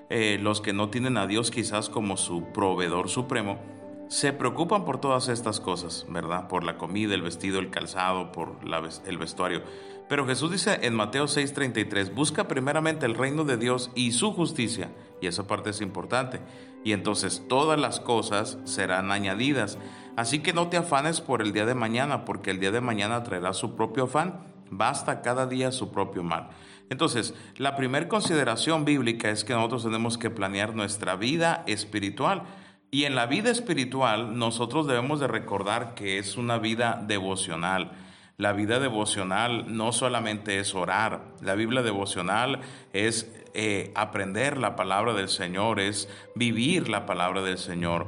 eh, 0.09 0.37
los 0.41 0.61
que 0.61 0.71
no 0.71 0.89
tienen 0.89 1.17
a 1.17 1.27
Dios 1.27 1.51
quizás 1.51 1.89
como 1.89 2.15
su 2.15 2.45
proveedor 2.53 3.09
supremo, 3.09 3.59
se 4.07 4.31
preocupan 4.31 4.85
por 4.85 5.01
todas 5.01 5.27
estas 5.27 5.59
cosas, 5.59 6.05
¿verdad? 6.07 6.47
Por 6.47 6.63
la 6.63 6.77
comida, 6.77 7.15
el 7.15 7.21
vestido, 7.21 7.59
el 7.59 7.69
calzado, 7.69 8.31
por 8.31 8.57
el 9.05 9.17
vestuario. 9.17 9.63
Pero 10.07 10.27
Jesús 10.27 10.51
dice 10.51 10.79
en 10.83 10.93
Mateo 10.93 11.25
6:33, 11.27 12.13
busca 12.13 12.47
primeramente 12.47 13.05
el 13.05 13.15
reino 13.15 13.43
de 13.43 13.57
Dios 13.57 13.89
y 13.95 14.11
su 14.11 14.31
justicia, 14.33 14.91
y 15.19 15.27
esa 15.27 15.47
parte 15.47 15.71
es 15.71 15.81
importante, 15.81 16.39
y 16.83 16.91
entonces 16.91 17.43
todas 17.49 17.79
las 17.79 17.99
cosas 17.99 18.59
serán 18.65 19.11
añadidas. 19.11 19.77
Así 20.15 20.39
que 20.39 20.53
no 20.53 20.67
te 20.67 20.77
afanes 20.77 21.21
por 21.21 21.41
el 21.41 21.53
día 21.53 21.65
de 21.65 21.75
mañana, 21.75 22.25
porque 22.25 22.51
el 22.51 22.59
día 22.59 22.71
de 22.71 22.81
mañana 22.81 23.23
traerá 23.23 23.53
su 23.53 23.75
propio 23.75 24.05
afán, 24.05 24.45
basta 24.69 25.21
cada 25.21 25.47
día 25.47 25.71
su 25.71 25.91
propio 25.91 26.23
mal. 26.23 26.49
Entonces, 26.89 27.33
la 27.57 27.75
primera 27.75 28.07
consideración 28.07 28.85
bíblica 28.85 29.29
es 29.29 29.43
que 29.43 29.53
nosotros 29.53 29.83
tenemos 29.83 30.17
que 30.17 30.29
planear 30.29 30.75
nuestra 30.75 31.15
vida 31.15 31.63
espiritual. 31.65 32.43
Y 32.91 33.05
en 33.05 33.15
la 33.15 33.25
vida 33.25 33.49
espiritual 33.49 34.37
nosotros 34.37 34.85
debemos 34.85 35.19
de 35.19 35.27
recordar 35.27 35.95
que 35.95 36.19
es 36.19 36.37
una 36.37 36.59
vida 36.59 37.03
devocional. 37.07 37.91
La 38.37 38.53
vida 38.53 38.79
devocional 38.79 39.75
no 39.75 39.91
solamente 39.91 40.59
es 40.59 40.75
orar, 40.75 41.21
la 41.41 41.55
Biblia 41.55 41.81
devocional 41.83 42.61
es 42.91 43.31
eh, 43.53 43.91
aprender 43.95 44.57
la 44.57 44.75
palabra 44.75 45.13
del 45.13 45.29
Señor, 45.29 45.79
es 45.79 46.09
vivir 46.35 46.89
la 46.89 47.05
palabra 47.05 47.41
del 47.41 47.59
Señor. 47.59 48.07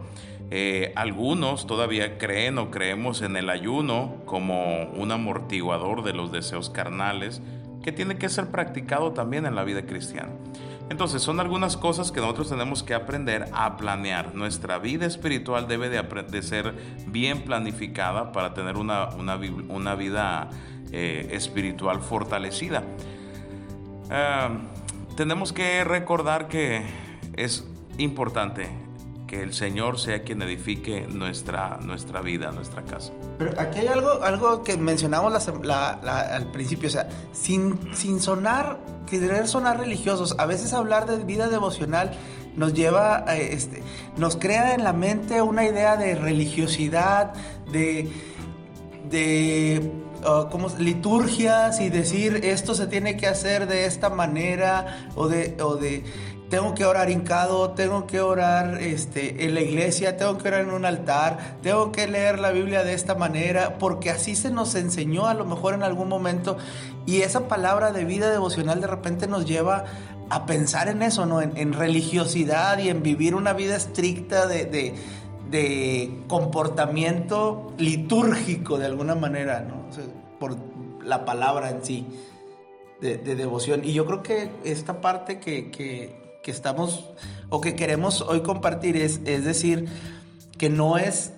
Eh, 0.51 0.93
algunos 0.95 1.65
todavía 1.65 2.17
creen 2.17 2.57
o 2.59 2.69
creemos 2.69 3.21
en 3.21 3.35
el 3.35 3.49
ayuno 3.49 4.17
como 4.25 4.83
un 4.91 5.11
amortiguador 5.11 6.03
de 6.03 6.13
los 6.13 6.31
deseos 6.31 6.69
carnales, 6.69 7.41
que 7.83 7.91
tiene 7.91 8.17
que 8.17 8.29
ser 8.29 8.51
practicado 8.51 9.13
también 9.13 9.45
en 9.45 9.55
la 9.55 9.63
vida 9.63 9.85
cristiana. 9.85 10.31
Entonces, 10.89 11.23
son 11.23 11.39
algunas 11.39 11.77
cosas 11.77 12.11
que 12.11 12.19
nosotros 12.19 12.49
tenemos 12.49 12.83
que 12.83 12.93
aprender 12.93 13.47
a 13.53 13.75
planear. 13.75 14.35
Nuestra 14.35 14.77
vida 14.77 15.07
espiritual 15.07 15.67
debe 15.67 15.89
de, 15.89 16.41
ser 16.43 16.75
bien 17.07 17.41
planificada 17.41 18.31
para 18.31 18.53
tener 18.53 18.77
una, 18.77 19.95
vida 19.95 20.49
eh, 20.91 21.29
espiritual 21.31 22.01
fortalecida. 22.01 22.83
Ah, 24.11 24.49
tenemos 25.17 25.53
que 25.53 25.83
recordar 25.83 26.47
que 26.47 26.83
es 27.35 27.67
importante 27.97 28.84
que 29.27 29.41
el 29.41 29.53
Señor 29.53 29.99
sea 29.99 30.23
quien 30.23 30.41
edifique 30.41 31.07
nuestra, 31.07 31.77
nuestra 31.81 32.21
vida, 32.21 32.51
nuestra 32.51 32.83
casa. 32.83 33.11
Pero 33.37 33.59
aquí 33.59 33.79
hay 33.79 33.87
algo, 33.87 34.23
algo 34.23 34.63
que 34.63 34.77
mencionamos 34.77 35.47
al 35.47 36.51
principio, 36.51 36.89
o 36.89 36.91
sea, 36.91 37.09
sin, 37.31 37.93
sin 37.95 38.19
sonar, 38.19 38.79
querer 39.07 39.47
sonar 39.47 39.79
religiosos, 39.79 40.35
a 40.37 40.45
veces 40.45 40.73
hablar 40.73 41.05
de 41.07 41.23
vida 41.23 41.49
devocional 41.49 42.11
nos 42.55 42.73
lleva, 42.73 43.23
a, 43.27 43.37
este, 43.37 43.83
nos 44.17 44.37
crea 44.37 44.73
en 44.73 44.83
la 44.83 44.93
mente 44.93 45.41
una 45.41 45.65
idea 45.65 45.97
de 45.97 46.15
religiosidad, 46.15 47.33
de, 47.71 48.09
de 49.09 49.91
uh, 50.21 50.49
como 50.49 50.69
liturgias 50.77 51.81
y 51.81 51.89
decir 51.89 52.41
esto 52.43 52.73
se 52.73 52.87
tiene 52.87 53.17
que 53.17 53.27
hacer 53.27 53.67
de 53.67 53.85
esta 53.85 54.09
manera 54.09 55.09
o 55.15 55.27
de, 55.27 55.57
o 55.61 55.75
de 55.75 56.03
tengo 56.49 56.75
que 56.75 56.85
orar 56.85 57.09
hincado, 57.09 57.71
tengo 57.71 58.05
que 58.05 58.21
orar 58.21 58.81
este, 58.81 59.45
en 59.45 59.55
la 59.55 59.61
iglesia, 59.61 60.15
tengo 60.15 60.37
que 60.37 60.47
orar 60.47 60.61
en 60.61 60.71
un 60.71 60.85
altar, 60.85 61.57
tengo 61.63 61.91
que 61.91 62.07
leer 62.07 62.39
la 62.39 62.51
Biblia 62.51 62.83
de 62.83 62.93
esta 62.93 63.15
manera, 63.15 63.77
porque 63.79 64.11
así 64.11 64.35
se 64.35 64.51
nos 64.51 64.75
enseñó 64.75 65.27
a 65.27 65.33
lo 65.33 65.45
mejor 65.45 65.73
en 65.73 65.83
algún 65.83 66.07
momento. 66.07 66.57
Y 67.05 67.21
esa 67.21 67.47
palabra 67.47 67.91
de 67.91 68.05
vida 68.05 68.29
devocional 68.29 68.79
de 68.79 68.87
repente 68.87 69.27
nos 69.27 69.45
lleva 69.45 69.85
a 70.29 70.45
pensar 70.45 70.87
en 70.87 71.01
eso, 71.01 71.25
¿no? 71.25 71.41
En, 71.41 71.73
religiosidad 71.73 72.79
y 72.79 72.89
en 72.89 73.03
vivir 73.03 73.35
una 73.35 73.53
vida 73.53 73.75
estricta 73.75 74.47
de, 74.47 74.65
de, 75.49 76.23
comportamiento 76.27 77.73
litúrgico 77.77 78.77
de 78.77 78.85
alguna 78.85 79.15
manera, 79.15 79.61
¿no? 79.61 79.85
por 80.39 80.57
la 81.03 81.25
palabra 81.25 81.69
en 81.69 81.83
sí. 81.83 82.07
De, 83.01 83.17
devoción. 83.17 83.81
Y 83.83 83.93
yo 83.93 84.05
creo 84.07 84.23
que 84.23 84.49
esta 84.63 84.99
parte 84.99 85.39
que 85.39 86.24
estamos 86.51 87.05
o 87.49 87.61
que 87.61 87.75
queremos 87.75 88.21
hoy 88.21 88.41
compartir 88.41 88.97
es, 88.97 89.21
es 89.25 89.45
decir, 89.45 89.87
que 90.57 90.69
no 90.69 90.97
es, 90.97 91.33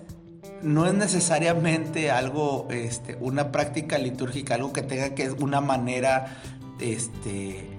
no 0.62 0.86
es 0.86 0.94
necesariamente 0.94 2.10
algo, 2.10 2.68
este, 2.70 3.16
una 3.20 3.52
práctica 3.52 3.98
litúrgica, 3.98 4.54
algo 4.54 4.72
que 4.72 4.82
tenga 4.82 5.14
que 5.14 5.24
es 5.24 5.32
una 5.40 5.60
manera 5.60 6.38
este, 6.80 7.78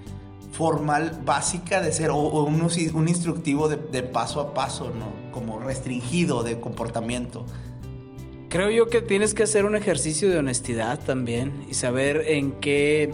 formal, 0.51 1.21
básica 1.25 1.81
de 1.81 1.91
ser, 1.91 2.09
o, 2.11 2.17
un, 2.17 2.61
un, 2.61 3.07
instructivo 3.07 3.69
de, 3.69 3.77
de, 3.77 4.03
paso 4.03 4.41
a 4.41 4.53
paso, 4.53 4.91
¿no? 4.91 5.31
Como 5.31 5.59
restringido 5.59 6.43
de 6.43 6.59
comportamiento. 6.59 7.45
Creo 8.49 8.71
yo 8.71 8.87
que 8.87 9.01
tienes 9.01 9.33
que 9.33 9.43
hacer 9.43 9.65
un 9.65 9.75
ejercicio 9.75 10.29
de 10.29 10.39
honestidad 10.39 10.99
también 10.99 11.65
y 11.69 11.75
saber 11.75 12.23
en 12.27 12.53
qué 12.53 13.13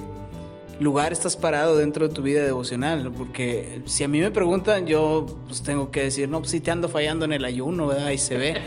lugar 0.79 1.13
estás 1.13 1.37
parado 1.37 1.77
dentro 1.77 2.07
de 2.07 2.13
tu 2.13 2.21
vida 2.21 2.43
devocional, 2.43 3.11
porque 3.11 3.81
si 3.85 4.03
a 4.03 4.07
mí 4.07 4.19
me 4.19 4.31
preguntan, 4.31 4.85
yo 4.85 5.25
pues 5.47 5.63
tengo 5.63 5.91
que 5.91 6.03
decir, 6.03 6.29
no, 6.29 6.39
pues 6.39 6.51
si 6.51 6.59
te 6.59 6.71
ando 6.71 6.89
fallando 6.89 7.25
en 7.25 7.33
el 7.33 7.45
ayuno, 7.45 7.87
¿verdad? 7.87 8.07
Ahí 8.07 8.17
se 8.17 8.37
ve. 8.37 8.61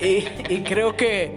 y, 0.48 0.62
creo 0.62 0.96
que, 0.96 1.36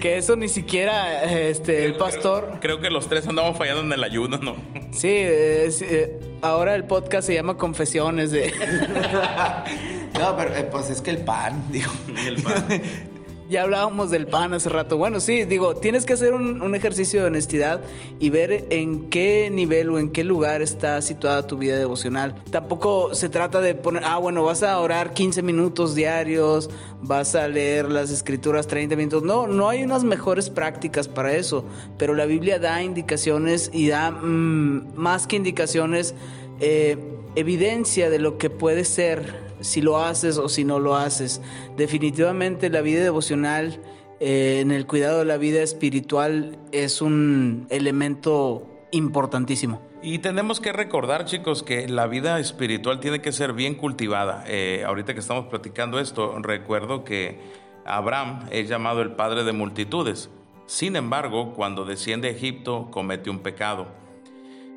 que, 0.00 0.18
eso 0.18 0.36
ni 0.36 0.48
siquiera 0.48 1.24
este, 1.24 1.84
el 1.84 1.94
pastor... 1.94 2.58
Creo, 2.60 2.80
que 2.80 2.90
los 2.90 3.08
tres 3.08 3.26
andamos 3.26 3.56
fallando 3.56 3.82
en 3.82 3.92
el 3.92 4.02
ayuno, 4.02 4.38
¿no? 4.38 4.56
Sí, 4.92 5.08
eh, 5.10 6.20
ahora 6.42 6.74
el 6.74 6.84
podcast 6.84 7.26
se 7.26 7.34
llama 7.34 7.56
Confesiones 7.56 8.32
de... 8.32 8.52
no, 10.18 10.36
pero 10.36 10.56
eh, 10.56 10.68
pues 10.70 10.90
es 10.90 11.00
que 11.00 11.10
el 11.10 11.18
pan, 11.18 11.64
digo. 11.70 11.92
El 12.26 12.42
pan. 12.42 12.66
Ya 13.50 13.64
hablábamos 13.64 14.12
del 14.12 14.28
pan 14.28 14.54
hace 14.54 14.68
rato. 14.68 14.96
Bueno, 14.96 15.18
sí, 15.18 15.42
digo, 15.42 15.74
tienes 15.74 16.06
que 16.06 16.12
hacer 16.12 16.34
un, 16.34 16.72
ejercicio 16.72 17.20
de 17.20 17.26
honestidad 17.26 17.80
y 18.20 18.30
ver 18.30 18.66
en 18.70 19.10
qué 19.10 19.50
nivel 19.50 19.90
o 19.90 19.98
en 19.98 20.10
qué 20.10 20.22
lugar 20.22 20.62
está 20.62 21.02
situada 21.02 21.48
tu 21.48 21.58
vida 21.58 21.76
devocional. 21.76 22.36
Tampoco 22.52 23.12
se 23.12 23.28
trata 23.28 23.60
de 23.60 23.74
poner, 23.74 24.04
ah, 24.06 24.18
bueno, 24.18 24.44
vas 24.44 24.62
a 24.62 24.78
orar 24.78 25.14
15 25.14 25.42
minutos 25.42 25.96
diarios, 25.96 26.70
vas 27.02 27.34
a 27.34 27.48
leer 27.48 27.90
las 27.90 28.12
escrituras 28.12 28.68
30 28.68 28.94
minutos. 28.94 29.24
No, 29.24 29.48
no 29.48 29.68
hay 29.68 29.82
unas 29.82 30.04
mejores 30.04 30.48
prácticas 30.48 31.08
para 31.08 31.34
eso, 31.34 31.64
pero 31.98 32.14
la 32.14 32.26
Biblia 32.26 32.60
da 32.60 32.84
indicaciones 32.84 33.68
y 33.74 33.88
da 33.88 34.12
mm, 34.12 34.94
más 34.94 35.26
que 35.26 35.34
indicaciones, 35.34 36.14
eh, 36.60 36.96
evidencia 37.34 38.10
de 38.10 38.20
lo 38.20 38.38
que 38.38 38.48
puede 38.48 38.84
ser 38.84 39.49
si 39.60 39.80
lo 39.80 39.98
haces 39.98 40.38
o 40.38 40.48
si 40.48 40.64
no 40.64 40.78
lo 40.78 40.96
haces. 40.96 41.40
Definitivamente 41.76 42.70
la 42.70 42.80
vida 42.80 43.02
devocional 43.02 43.80
eh, 44.20 44.60
en 44.60 44.70
el 44.70 44.86
cuidado 44.86 45.20
de 45.20 45.24
la 45.24 45.38
vida 45.38 45.62
espiritual 45.62 46.58
es 46.72 47.00
un 47.00 47.66
elemento 47.70 48.66
importantísimo. 48.90 49.80
Y 50.02 50.18
tenemos 50.18 50.60
que 50.60 50.72
recordar, 50.72 51.26
chicos, 51.26 51.62
que 51.62 51.86
la 51.88 52.06
vida 52.06 52.38
espiritual 52.38 53.00
tiene 53.00 53.20
que 53.20 53.32
ser 53.32 53.52
bien 53.52 53.74
cultivada. 53.74 54.44
Eh, 54.46 54.82
ahorita 54.86 55.12
que 55.12 55.20
estamos 55.20 55.46
platicando 55.46 56.00
esto, 56.00 56.38
recuerdo 56.40 57.04
que 57.04 57.38
Abraham 57.84 58.46
es 58.50 58.68
llamado 58.68 59.02
el 59.02 59.12
padre 59.12 59.44
de 59.44 59.52
multitudes. 59.52 60.30
Sin 60.66 60.96
embargo, 60.96 61.52
cuando 61.54 61.84
desciende 61.84 62.28
a 62.28 62.30
Egipto, 62.30 62.88
comete 62.90 63.28
un 63.28 63.40
pecado. 63.40 63.88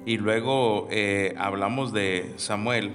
Y 0.05 0.17
luego 0.17 0.87
eh, 0.91 1.35
hablamos 1.37 1.93
de 1.93 2.33
Samuel, 2.35 2.91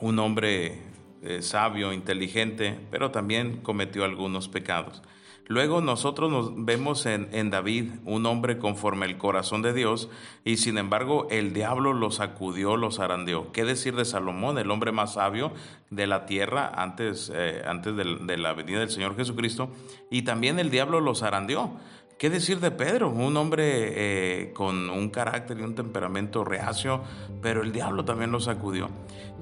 un 0.00 0.18
hombre 0.18 0.78
eh, 1.22 1.42
sabio, 1.42 1.92
inteligente, 1.92 2.78
pero 2.90 3.10
también 3.10 3.58
cometió 3.62 4.04
algunos 4.04 4.48
pecados. 4.48 5.02
Luego 5.48 5.80
nosotros 5.80 6.30
nos 6.30 6.64
vemos 6.64 7.06
en, 7.06 7.50
David, 7.50 7.90
un 8.04 8.26
hombre 8.26 8.58
conforme 8.58 9.06
el 9.06 9.16
corazón 9.16 9.62
de 9.62 9.72
Dios, 9.72 10.10
y 10.44 10.56
sin 10.56 10.76
embargo 10.76 11.28
el 11.30 11.52
diablo 11.52 11.92
lo 11.92 12.10
sacudió, 12.10 12.76
lo 12.76 12.90
zarandeó. 12.90 13.52
¿Qué 13.52 13.64
decir 13.64 13.94
de 13.94 14.04
Salomón, 14.04 14.58
el 14.58 14.70
hombre 14.72 14.90
más 14.90 15.14
sabio 15.14 15.52
de 15.90 16.08
la 16.08 16.26
tierra 16.26 16.72
antes, 16.74 17.30
eh, 17.32 17.62
antes 17.64 17.94
de, 17.94 18.16
de 18.22 18.36
la 18.38 18.54
venida 18.54 18.80
del 18.80 18.90
Señor 18.90 19.14
Jesucristo? 19.14 19.70
Y 20.10 20.22
también 20.22 20.58
el 20.58 20.70
diablo 20.70 21.00
lo 21.00 21.14
zarandeó 21.14 21.76
¿Qué 22.18 22.30
decir 22.30 22.60
de 22.60 22.70
Pedro? 22.70 23.10
Un 23.10 23.36
hombre 23.36 23.64
eh, 23.66 24.52
con 24.54 24.88
un 24.88 25.10
carácter 25.10 25.58
y 25.58 25.62
un 25.62 25.74
temperamento 25.74 26.44
reacio, 26.44 27.02
pero 27.42 27.62
el 27.62 27.72
diablo 27.72 28.06
también 28.06 28.32
lo 28.32 28.40
sacudió. 28.40 28.88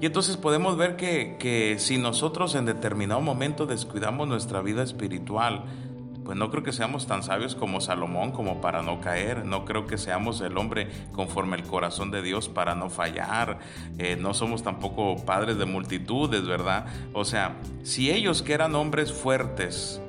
Y 0.01 0.07
entonces 0.07 0.35
podemos 0.35 0.75
ver 0.75 0.97
que, 0.97 1.37
que 1.39 1.79
si 1.79 1.97
nosotros 1.97 2.53
en 2.53 2.65
determinado 2.65 3.21
momento 3.21 3.65
descuidamos 3.65 4.27
nuestra 4.27 4.61
vida 4.61 4.83
espiritual, 4.83 5.63
pues 6.25 6.37
no 6.37 6.51
creo 6.51 6.63
que 6.63 6.73
seamos 6.73 7.07
tan 7.07 7.23
sabios 7.23 7.55
como 7.55 7.79
Salomón 7.79 8.31
como 8.31 8.59
para 8.59 8.81
no 8.81 8.99
caer, 8.99 9.45
no 9.45 9.63
creo 9.63 9.87
que 9.87 9.97
seamos 9.97 10.41
el 10.41 10.57
hombre 10.57 10.89
conforme 11.13 11.55
el 11.55 11.63
corazón 11.63 12.11
de 12.11 12.21
Dios 12.21 12.49
para 12.49 12.75
no 12.75 12.89
fallar, 12.89 13.59
eh, 13.99 14.17
no 14.19 14.33
somos 14.33 14.63
tampoco 14.63 15.23
padres 15.23 15.57
de 15.57 15.65
multitudes, 15.65 16.45
¿verdad? 16.45 16.87
O 17.13 17.23
sea, 17.23 17.55
si 17.83 18.11
ellos 18.11 18.41
que 18.41 18.53
eran 18.53 18.75
hombres 18.75 19.13
fuertes 19.13 20.01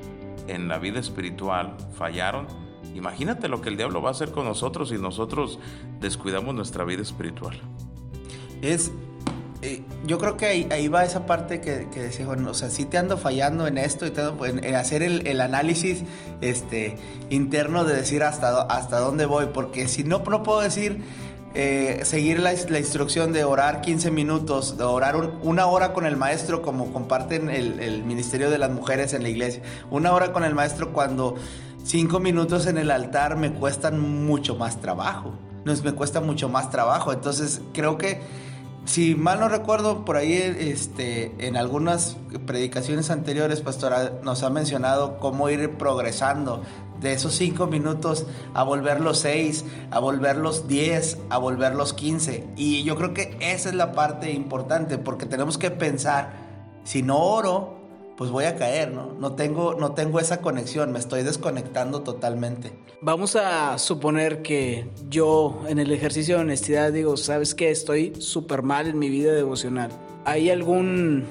en 0.49 0.69
la 0.69 0.79
vida 0.79 1.01
espiritual 1.01 1.77
fallaron, 1.97 2.47
imagínate 2.95 3.49
lo 3.49 3.61
que 3.61 3.69
el 3.69 3.77
diablo 3.77 4.03
va 4.03 4.11
a 4.11 4.13
hacer 4.13 4.31
con 4.31 4.45
nosotros 4.45 4.89
si 4.91 4.99
nosotros 4.99 5.59
descuidamos 6.01 6.55
nuestra 6.55 6.85
vida 6.85 7.03
espiritual. 7.03 7.61
Es 8.63 8.93
eh, 9.63 9.83
yo 10.05 10.19
creo 10.19 10.37
que 10.37 10.47
ahí, 10.47 10.89
va 10.89 11.05
esa 11.05 11.25
parte 11.25 11.61
que, 11.61 11.89
que, 11.93 12.01
decía, 12.01 12.27
bueno, 12.27 12.51
o 12.51 12.55
sea, 12.55 12.69
sí 12.69 12.85
te 12.85 12.99
ando 12.99 13.17
fallando 13.17 13.67
en 13.67 13.79
esto 13.79 14.07
y 14.07 14.11
te 14.11 14.21
en, 14.23 14.75
hacer 14.75 15.03
el, 15.03 15.41
análisis 15.41 16.05
este, 16.41 16.97
interno 17.31 17.85
de 17.85 17.97
decir 17.97 18.23
hasta, 18.23 18.63
hasta 18.63 18.99
dónde 19.01 19.25
voy, 19.25 19.47
porque 19.53 19.89
si 19.89 20.05
no, 20.05 20.19
no 20.19 20.43
puedo 20.43 20.61
decir, 20.61 21.03
eh, 21.59 22.05
seguir 22.05 22.39
la, 22.39 22.53
instrucción 22.53 23.33
de 23.33 23.45
orar 23.45 23.81
15 23.81 24.11
minutos, 24.11 24.77
de 24.77 24.85
orar 24.85 25.17
una 25.43 25.65
hora 25.65 25.95
con 25.95 26.05
el 26.05 26.15
maestro, 26.15 26.61
como 26.61 26.93
comparten 26.93 27.49
el, 27.49 28.05
Ministerio 28.05 28.51
de 28.51 28.59
las 28.59 28.71
Mujeres 28.71 29.15
en 29.15 29.23
la 29.23 29.31
iglesia, 29.31 29.63
una 29.91 30.13
hora 30.13 30.35
con 30.35 30.45
el 30.45 30.55
maestro 30.55 30.93
cuando 30.93 31.35
cinco 31.83 32.21
minutos 32.21 32.67
en 32.67 32.77
el 32.77 32.91
altar 32.91 33.39
me 33.39 33.55
cuestan 33.55 33.99
mucho 34.27 34.57
más 34.57 34.83
trabajo, 34.83 35.33
nos 35.65 35.83
me 35.83 35.93
cuesta 35.93 36.21
mucho 36.21 36.51
más 36.51 36.71
trabajo, 36.71 37.11
entonces 37.11 37.63
creo 37.73 37.97
que 37.97 38.21
si 38.85 39.15
mal 39.15 39.41
no 39.41 39.49
recuerdo, 39.49 40.05
por 40.05 40.17
ahí 40.17 40.35
este, 40.35 41.33
en 41.39 41.57
algunas 41.57 42.19
predicaciones 42.47 43.11
anteriores, 43.11 43.63
Pastora, 43.63 44.13
nos 44.23 44.43
ha 44.43 44.51
mencionado 44.51 45.19
cómo 45.19 45.49
ir 45.49 45.79
progresando 45.79 46.63
de 47.01 47.13
esos 47.13 47.35
cinco 47.35 47.67
minutos 47.67 48.27
a 48.55 48.63
volver 48.63 49.01
los 49.01 49.19
seis, 49.19 49.65
a 49.91 49.99
volver 49.99 50.37
los 50.37 50.69
diez, 50.69 51.19
a 51.31 51.39
volver 51.39 51.75
los 51.75 51.93
quince. 51.93 52.47
Y 52.57 52.85
yo 52.85 52.97
creo 52.97 53.15
que 53.15 53.37
esa 53.41 53.69
es 53.69 53.75
la 53.75 53.93
parte 53.93 54.33
importante, 54.33 54.99
porque 54.99 55.27
tenemos 55.27 55.59
que 55.59 55.71
pensar, 55.71 56.33
si 56.85 57.03
no 57.03 57.19
oro, 57.19 57.77
pues 58.17 58.31
voy 58.31 58.45
a 58.45 58.57
caer, 58.57 58.93
¿no? 58.93 59.13
No 59.19 59.33
tengo, 59.33 59.75
no 59.75 59.93
tengo 59.93 60.21
esa 60.21 60.41
conexión, 60.41 60.91
me 60.91 60.99
estoy 60.99 61.23
desconectando 61.23 62.03
totalmente. 62.03 62.73
Vamos 63.03 63.37
a 63.37 63.77
suponer 63.79 64.41
que 64.41 64.89
yo 65.11 65.63
en 65.69 65.79
el 65.79 65.93
ejercicio 65.93 66.37
de 66.37 66.43
honestidad 66.43 66.93
digo, 66.93 67.17
¿sabes 67.19 67.55
qué? 67.55 67.71
Estoy 67.71 68.15
súper 68.21 68.63
mal 68.63 68.87
en 68.87 68.99
mi 68.99 69.11
vida 69.11 69.33
devocional. 69.33 69.91
¿Hay 70.25 70.51
algún 70.51 71.25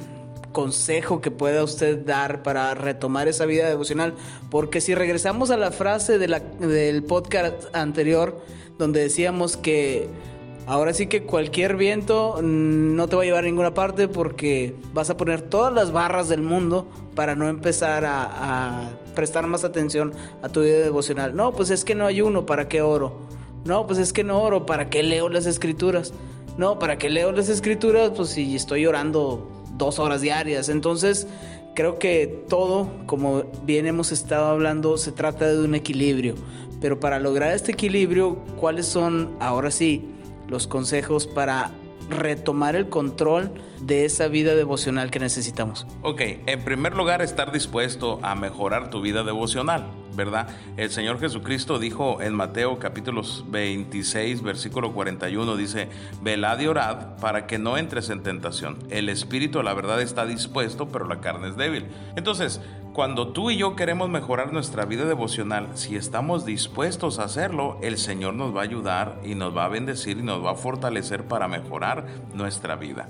consejo 0.56 1.20
que 1.20 1.32
pueda 1.32 1.66
usted 1.66 2.06
dar 2.06 2.42
para 2.42 2.74
retomar 2.76 3.28
esa 3.28 3.46
vida 3.46 3.68
devocional? 3.68 4.14
Porque 4.50 4.80
si 4.80 4.96
regresamos 4.96 5.52
a 5.52 5.58
la 5.58 5.72
frase 5.72 6.18
de 6.18 6.30
la, 6.30 6.40
del 6.40 7.04
podcast 7.04 7.66
anterior, 7.76 8.42
donde 8.78 9.02
decíamos 9.02 9.58
que 9.58 10.10
Ahora 10.68 10.94
sí 10.94 11.06
que 11.06 11.26
cualquier 11.26 11.76
viento 11.76 12.40
no 12.42 13.08
te 13.08 13.16
va 13.16 13.22
a 13.22 13.26
llevar 13.26 13.44
a 13.44 13.48
ninguna 13.48 13.76
parte 13.76 14.08
porque 14.08 14.76
vas 14.94 15.12
a 15.12 15.18
poner 15.18 15.44
todas 15.44 15.72
las 15.72 15.92
barras 15.92 16.28
del 16.28 16.42
mundo 16.42 16.88
para 17.14 17.36
no 17.36 17.48
empezar 17.48 18.04
a, 18.04 18.90
prestar 19.14 19.46
más 19.46 19.64
atención 19.64 20.12
a 20.42 20.50
tu 20.50 20.62
vida 20.62 20.80
devocional. 20.80 21.36
No, 21.36 21.52
pues 21.52 21.70
es 21.70 21.86
que 21.86 21.94
no 21.94 22.08
hay 22.08 22.22
uno, 22.22 22.48
¿para 22.48 22.68
qué 22.68 22.82
oro? 22.82 23.28
No, 23.64 23.86
pues 23.86 24.00
es 24.00 24.12
que 24.12 24.24
no 24.24 24.42
oro, 24.42 24.66
¿para 24.66 24.90
qué 24.90 25.04
leo 25.04 25.30
las 25.30 25.46
escrituras? 25.46 26.14
No, 26.58 26.80
¿para 26.80 26.98
qué 26.98 27.12
leo 27.12 27.32
las 27.32 27.48
escrituras? 27.48 28.12
Pues 28.16 28.30
si 28.30 28.56
estoy 28.56 28.88
orando 28.88 29.48
dos 29.78 30.00
horas 30.00 30.22
diarias. 30.22 30.70
Entonces, 30.70 31.28
creo 31.76 32.00
que 32.00 32.46
todo, 32.50 32.90
como 33.06 33.44
bien 33.64 33.86
hemos 33.86 34.12
estado 34.12 34.48
hablando, 34.48 34.98
se 34.98 35.12
trata 35.12 35.48
de 35.48 35.64
un 35.64 35.76
equilibrio. 35.76 36.36
Pero 36.82 37.00
para 37.00 37.20
lograr 37.20 37.54
este 37.54 37.72
equilibrio, 37.72 38.36
¿cuáles 38.60 38.86
son, 38.86 39.36
ahora 39.40 39.72
sí, 39.72 40.10
los 40.48 40.68
consejos 40.68 41.28
para 41.28 41.72
retomar 42.10 42.76
el 42.76 42.90
control 42.90 43.52
de 43.82 44.06
esa 44.06 44.28
vida 44.28 44.56
devocional 44.56 45.10
que 45.12 45.20
necesitamos? 45.20 45.88
Ok, 46.02 46.22
en 46.46 46.64
primer 46.64 46.96
lugar, 46.96 47.22
estar 47.22 47.52
dispuesto 47.52 48.20
a 48.22 48.36
mejorar 48.36 48.90
tu 48.90 49.02
vida 49.02 49.24
devocional, 49.24 49.88
¿verdad? 50.16 50.48
El 50.78 50.90
Señor 50.90 51.20
Jesucristo 51.20 51.80
dijo 51.80 52.22
en 52.22 52.34
Mateo 52.34 52.80
capítulos 52.80 53.46
26, 53.50 54.42
versículo 54.42 54.94
41, 54.94 55.56
dice, 55.56 55.90
velad 56.22 56.60
y 56.60 56.68
orad 56.68 57.18
para 57.22 57.48
que 57.48 57.60
no 57.60 57.78
entres 57.78 58.10
en 58.10 58.24
tentación. 58.24 58.78
El 58.90 59.10
espíritu, 59.10 59.62
la 59.64 59.74
verdad, 59.74 60.02
está 60.02 60.26
dispuesto, 60.26 60.88
pero 60.90 61.08
la 61.08 61.22
carne 61.22 61.50
es 61.50 61.58
débil. 61.58 61.86
Entonces, 62.16 62.62
cuando 62.94 63.34
tú 63.34 63.52
y 63.52 63.58
yo 63.58 63.76
queremos 63.76 64.10
mejorar 64.10 64.54
nuestra 64.54 64.86
vida 64.86 65.04
devocional, 65.04 65.68
si 65.74 65.98
estamos 65.98 66.46
dispuestos 66.46 67.20
a 67.20 67.26
hacerlo, 67.26 67.78
el 67.82 67.98
Señor 67.98 68.36
nos 68.36 68.56
va 68.56 68.62
a 68.62 68.64
ayudar 68.64 69.20
y 69.26 69.36
nos 69.36 69.56
va 69.56 69.66
a 69.66 69.70
bendecir 69.70 70.20
y 70.20 70.24
nos 70.24 70.44
va 70.44 70.52
a 70.52 70.56
fortalecer 70.56 71.26
para 71.26 71.50
mejorar 71.50 72.06
nuestra 72.34 72.78
vida. 72.78 73.10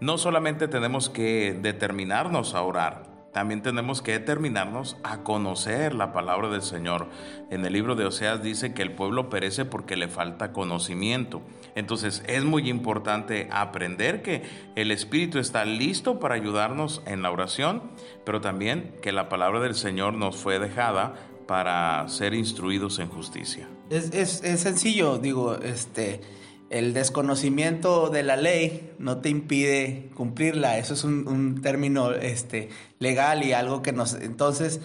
No 0.00 0.18
solamente 0.18 0.68
tenemos 0.68 1.08
que 1.08 1.58
determinarnos 1.60 2.54
a 2.54 2.62
orar, 2.62 3.13
también 3.34 3.62
tenemos 3.62 4.00
que 4.00 4.12
determinarnos 4.12 4.96
a 5.02 5.24
conocer 5.24 5.92
la 5.92 6.12
palabra 6.12 6.48
del 6.50 6.62
Señor. 6.62 7.08
En 7.50 7.66
el 7.66 7.72
libro 7.72 7.96
de 7.96 8.04
Oseas 8.04 8.44
dice 8.44 8.74
que 8.74 8.82
el 8.82 8.92
pueblo 8.92 9.28
perece 9.28 9.64
porque 9.64 9.96
le 9.96 10.06
falta 10.06 10.52
conocimiento. 10.52 11.42
Entonces 11.74 12.22
es 12.28 12.44
muy 12.44 12.70
importante 12.70 13.48
aprender 13.50 14.22
que 14.22 14.44
el 14.76 14.92
Espíritu 14.92 15.40
está 15.40 15.64
listo 15.64 16.20
para 16.20 16.36
ayudarnos 16.36 17.02
en 17.06 17.22
la 17.22 17.32
oración, 17.32 17.82
pero 18.24 18.40
también 18.40 18.94
que 19.02 19.10
la 19.10 19.28
palabra 19.28 19.58
del 19.58 19.74
Señor 19.74 20.14
nos 20.14 20.36
fue 20.36 20.60
dejada 20.60 21.14
para 21.48 22.08
ser 22.08 22.34
instruidos 22.34 23.00
en 23.00 23.08
justicia. 23.08 23.68
Es, 23.90 24.44
es 24.44 24.60
sencillo, 24.60 25.18
digo, 25.18 25.56
este 25.56 26.20
el 26.70 26.94
desconocimiento 26.94 28.10
de 28.10 28.22
la 28.22 28.36
ley 28.36 28.92
no 28.98 29.18
te 29.18 29.28
impide 29.28 30.10
cumplirla. 30.14 30.78
Eso 30.78 30.94
es 30.94 31.04
un, 31.04 31.60
término 31.62 32.12
este, 32.12 32.68
legal 32.98 33.44
y 33.44 33.52
algo 33.52 33.82
que 33.82 33.92
nos... 33.92 34.14
Entonces, 34.14 34.80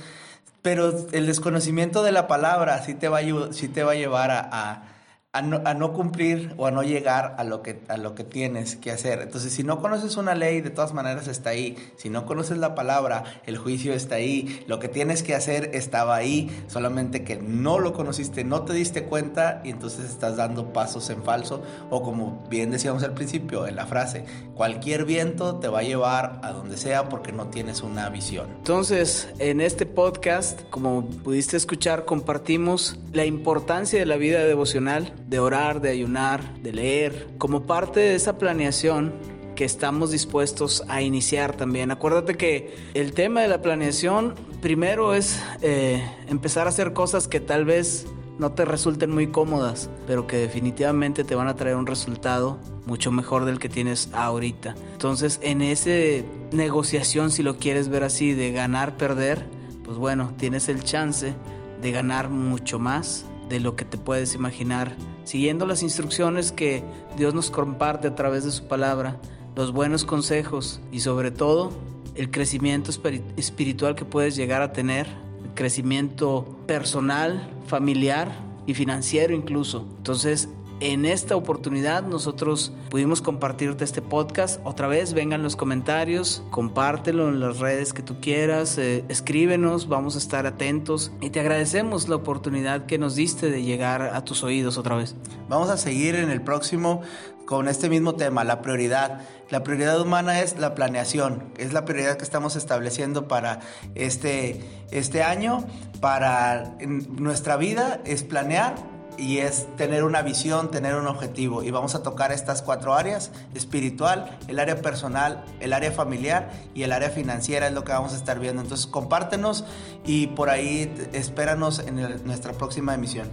pero 0.62 1.08
el 1.12 1.26
desconocimiento 1.26 2.04
de 2.04 2.12
la 2.12 2.28
palabra 2.28 2.84
sí 2.84 2.94
te 2.94 3.08
va 3.08 3.20
a, 3.20 3.94
llevar 3.96 4.32
a 4.32 4.99
no, 5.32 5.94
cumplir 5.94 6.56
o 6.58 6.66
a 6.66 6.72
no 6.72 6.82
llegar 6.82 7.36
a 7.38 7.44
lo, 7.44 7.62
que, 7.62 7.82
a 7.88 7.98
lo 7.98 8.16
que 8.16 8.24
tienes 8.24 8.76
que 8.76 8.90
hacer. 8.90 9.22
Entonces, 9.22 9.54
si 9.54 9.62
no 9.62 9.80
conoces 9.80 10.18
una 10.18 10.34
ley, 10.34 10.62
de 10.62 10.72
todas 10.72 10.94
maneras 10.94 11.28
está 11.28 11.52
ahí. 11.52 11.78
Si 11.98 12.10
no 12.10 12.26
conoces 12.26 12.58
la 12.58 12.74
palabra, 12.74 13.24
el 13.46 13.58
juicio 13.58 13.94
está 13.94 14.16
ahí. 14.16 14.64
Lo 14.66 14.80
que 14.80 14.88
tienes 14.88 15.22
que 15.22 15.36
hacer 15.36 15.70
estaba 15.74 16.16
ahí, 16.16 16.50
solamente 16.68 17.24
que 17.24 17.36
no 17.36 17.78
lo 17.78 17.94
conociste, 17.94 18.44
no 18.44 18.64
te 18.64 18.74
diste 18.74 19.04
cuenta 19.04 19.62
y 19.64 19.70
entonces 19.70 20.10
estás 20.10 20.36
dando 20.36 20.74
pasos 20.74 21.12
en 21.12 21.22
falso. 21.22 21.62
O 21.92 22.02
como 22.02 22.44
bien 22.50 22.72
decíamos 22.72 23.04
al 23.04 23.14
principio 23.14 23.68
en 23.68 23.76
la 23.76 23.86
frase, 23.86 24.26
cualquier 24.56 25.06
viento 25.06 25.58
te 25.58 25.68
va 25.68 25.80
a 25.80 25.84
llevar 25.84 26.42
a 26.42 26.54
donde 26.54 26.76
sea 26.76 27.08
porque 27.08 27.32
no 27.34 27.50
tienes 27.50 27.84
una 27.84 28.10
visión. 28.10 28.48
Entonces, 28.58 29.30
en 29.38 29.62
este 29.62 29.86
podcast, 29.86 30.64
como 30.72 31.06
pudiste 31.06 31.56
escuchar, 31.56 32.06
compartimos 32.06 32.98
la 33.14 33.26
importancia 33.26 34.00
de 34.00 34.08
la 34.08 34.16
vida 34.16 34.44
devocional 34.44 35.14
de 35.30 35.40
orar, 35.40 35.80
de 35.80 35.90
ayunar, 35.90 36.56
de 36.62 36.74
leer, 36.74 37.28
como 37.38 37.64
parte 37.64 38.00
de 38.00 38.16
esa 38.16 38.38
planeación 38.38 39.14
que 39.56 39.64
estamos 39.64 40.12
dispuestos 40.12 40.84
a 40.88 41.02
iniciar 41.02 41.56
también. 41.56 41.92
Acuérdate 41.92 42.36
que 42.36 42.76
el 42.94 43.14
tema 43.14 43.42
de 43.42 43.48
la 43.48 43.62
planeación 43.62 44.34
primero 44.62 45.14
es 45.14 45.40
eh, 45.62 46.04
empezar 46.28 46.66
a 46.66 46.70
hacer 46.70 46.94
cosas 46.94 47.28
que 47.28 47.40
tal 47.40 47.66
vez 47.66 48.08
no 48.40 48.54
te 48.54 48.66
resulten 48.66 49.12
muy 49.12 49.28
cómodas, 49.28 49.90
pero 50.08 50.26
que 50.26 50.38
definitivamente 50.38 51.26
te 51.26 51.36
van 51.36 51.48
a 51.48 51.56
traer 51.56 51.76
un 51.76 51.86
resultado 51.86 52.58
mucho 52.86 53.12
mejor 53.12 53.46
del 53.46 53.60
que 53.60 53.70
tienes 53.70 54.10
ahorita. 54.14 54.76
Entonces, 54.94 55.40
en 55.44 55.62
esa 55.62 56.26
negociación, 56.52 57.30
si 57.30 57.44
lo 57.44 57.58
quieres 57.58 57.90
ver 57.90 58.06
así, 58.06 58.34
de 58.34 58.52
ganar, 58.52 58.98
perder, 58.98 59.46
pues 59.84 59.98
bueno, 59.98 60.34
tienes 60.38 60.70
el 60.70 60.84
chance 60.84 61.36
de 61.82 61.92
ganar 61.92 62.30
mucho 62.30 62.80
más 62.80 63.26
de 63.50 63.60
lo 63.60 63.76
que 63.76 63.86
te 63.86 63.98
puedes 63.98 64.36
imaginar, 64.36 64.96
siguiendo 65.24 65.66
las 65.66 65.84
instrucciones 65.84 66.52
que 66.52 66.84
Dios 67.18 67.34
nos 67.34 67.50
comparte 67.52 68.08
a 68.08 68.16
través 68.16 68.44
de 68.44 68.52
su 68.52 68.68
palabra, 68.68 69.20
los 69.56 69.74
buenos 69.74 70.06
consejos 70.06 70.80
y 70.92 71.02
sobre 71.02 71.32
todo 71.32 71.72
el 72.16 72.32
crecimiento 72.32 72.92
espiritual 73.38 73.96
que 73.96 74.06
puedes 74.06 74.36
llegar 74.36 74.62
a 74.62 74.72
tener, 74.72 75.08
el 75.44 75.54
crecimiento 75.56 76.60
personal, 76.68 77.50
familiar 77.68 78.32
y 78.68 78.74
financiero 78.74 79.34
incluso. 79.34 79.88
Entonces, 79.98 80.50
en 80.80 81.06
esta 81.06 81.36
oportunidad 81.36 82.04
nosotros 82.04 82.72
pudimos 82.90 83.22
compartirte 83.22 83.84
este 83.84 84.02
podcast. 84.02 84.62
Otra 84.64 84.88
vez, 84.88 85.14
vengan 85.14 85.44
los 85.44 85.56
comentarios, 85.56 86.44
compártelo 86.52 87.30
en 87.30 87.40
las 87.40 87.60
redes 87.60 87.94
que 87.94 88.02
tú 88.02 88.20
quieras, 88.22 88.78
eh, 88.78 89.04
escríbenos, 89.10 89.88
vamos 89.88 90.16
a 90.16 90.20
estar 90.20 90.46
atentos 90.46 91.12
y 91.22 91.30
te 91.32 91.40
agradecemos 91.40 92.08
la 92.08 92.16
oportunidad 92.16 92.86
que 92.86 92.98
nos 92.98 93.16
diste 93.16 93.50
de 93.50 93.64
llegar 93.64 94.02
a 94.02 94.24
tus 94.24 94.44
oídos 94.44 94.78
otra 94.78 94.96
vez. 94.96 95.16
Vamos 95.50 95.70
a 95.70 95.78
seguir 95.78 96.16
en 96.16 96.32
el 96.32 96.42
próximo 96.42 97.02
con 97.46 97.68
este 97.68 97.90
mismo 97.90 98.14
tema, 98.14 98.44
la 98.44 98.62
prioridad. 98.62 99.22
La 99.50 99.64
prioridad 99.64 100.00
humana 100.00 100.40
es 100.42 100.60
la 100.60 100.76
planeación, 100.76 101.52
es 101.58 101.74
la 101.74 101.84
prioridad 101.84 102.16
que 102.18 102.24
estamos 102.24 102.56
estableciendo 102.56 103.28
para 103.28 103.62
este, 103.96 104.62
este 104.92 105.24
año, 105.24 105.66
para 106.00 106.76
nuestra 106.80 107.58
vida, 107.58 108.02
es 108.06 108.24
planear 108.24 108.76
y 109.20 109.40
es 109.40 109.68
tener 109.76 110.04
una 110.04 110.22
visión, 110.22 110.72
tener 110.72 110.96
un 110.96 111.08
objetivo. 111.08 111.64
Y 111.64 111.72
vamos 111.72 111.96
a 111.96 112.04
tocar 112.04 112.32
estas 112.32 112.62
cuatro 112.62 112.94
áreas, 112.94 113.32
espiritual, 113.54 114.38
el 114.48 114.60
área 114.60 114.82
personal, 114.82 115.44
el 115.60 115.74
área 115.74 115.92
familiar 115.92 116.52
y 116.74 116.84
el 116.84 116.92
área 116.92 117.10
financiera 117.10 117.68
es 117.68 117.74
lo 117.74 117.84
que 117.84 117.92
vamos 117.92 118.14
a 118.14 118.16
estar 118.16 118.40
viendo. 118.40 118.62
Entonces 118.62 118.88
compártenos 118.88 119.66
y 120.06 120.28
por 120.28 120.50
ahí 120.50 120.94
espéranos 121.14 121.80
en 121.80 122.26
nuestra 122.26 122.54
próxima 122.54 122.94
emisión. 122.94 123.28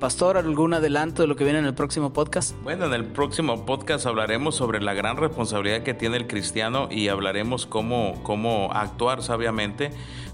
Pastor, 0.00 0.36
¿algún 0.36 0.74
adelanto 0.74 1.22
de 1.22 1.28
lo 1.28 1.34
que 1.34 1.42
viene 1.42 1.58
en 1.58 1.64
el 1.64 1.74
próximo 1.74 2.12
podcast? 2.12 2.54
Bueno, 2.62 2.86
en 2.86 2.94
el 2.94 3.04
próximo 3.04 3.66
podcast 3.66 4.06
hablaremos 4.06 4.54
sobre 4.54 4.80
la 4.80 4.94
gran 4.94 5.16
responsabilidad 5.16 5.82
que 5.82 5.92
tiene 5.92 6.18
el 6.18 6.28
cristiano 6.28 6.86
y 6.88 7.08
hablaremos 7.08 7.66
cómo, 7.66 8.14
cómo 8.22 8.70
actuar 8.72 9.24
sabiamente. 9.24 9.90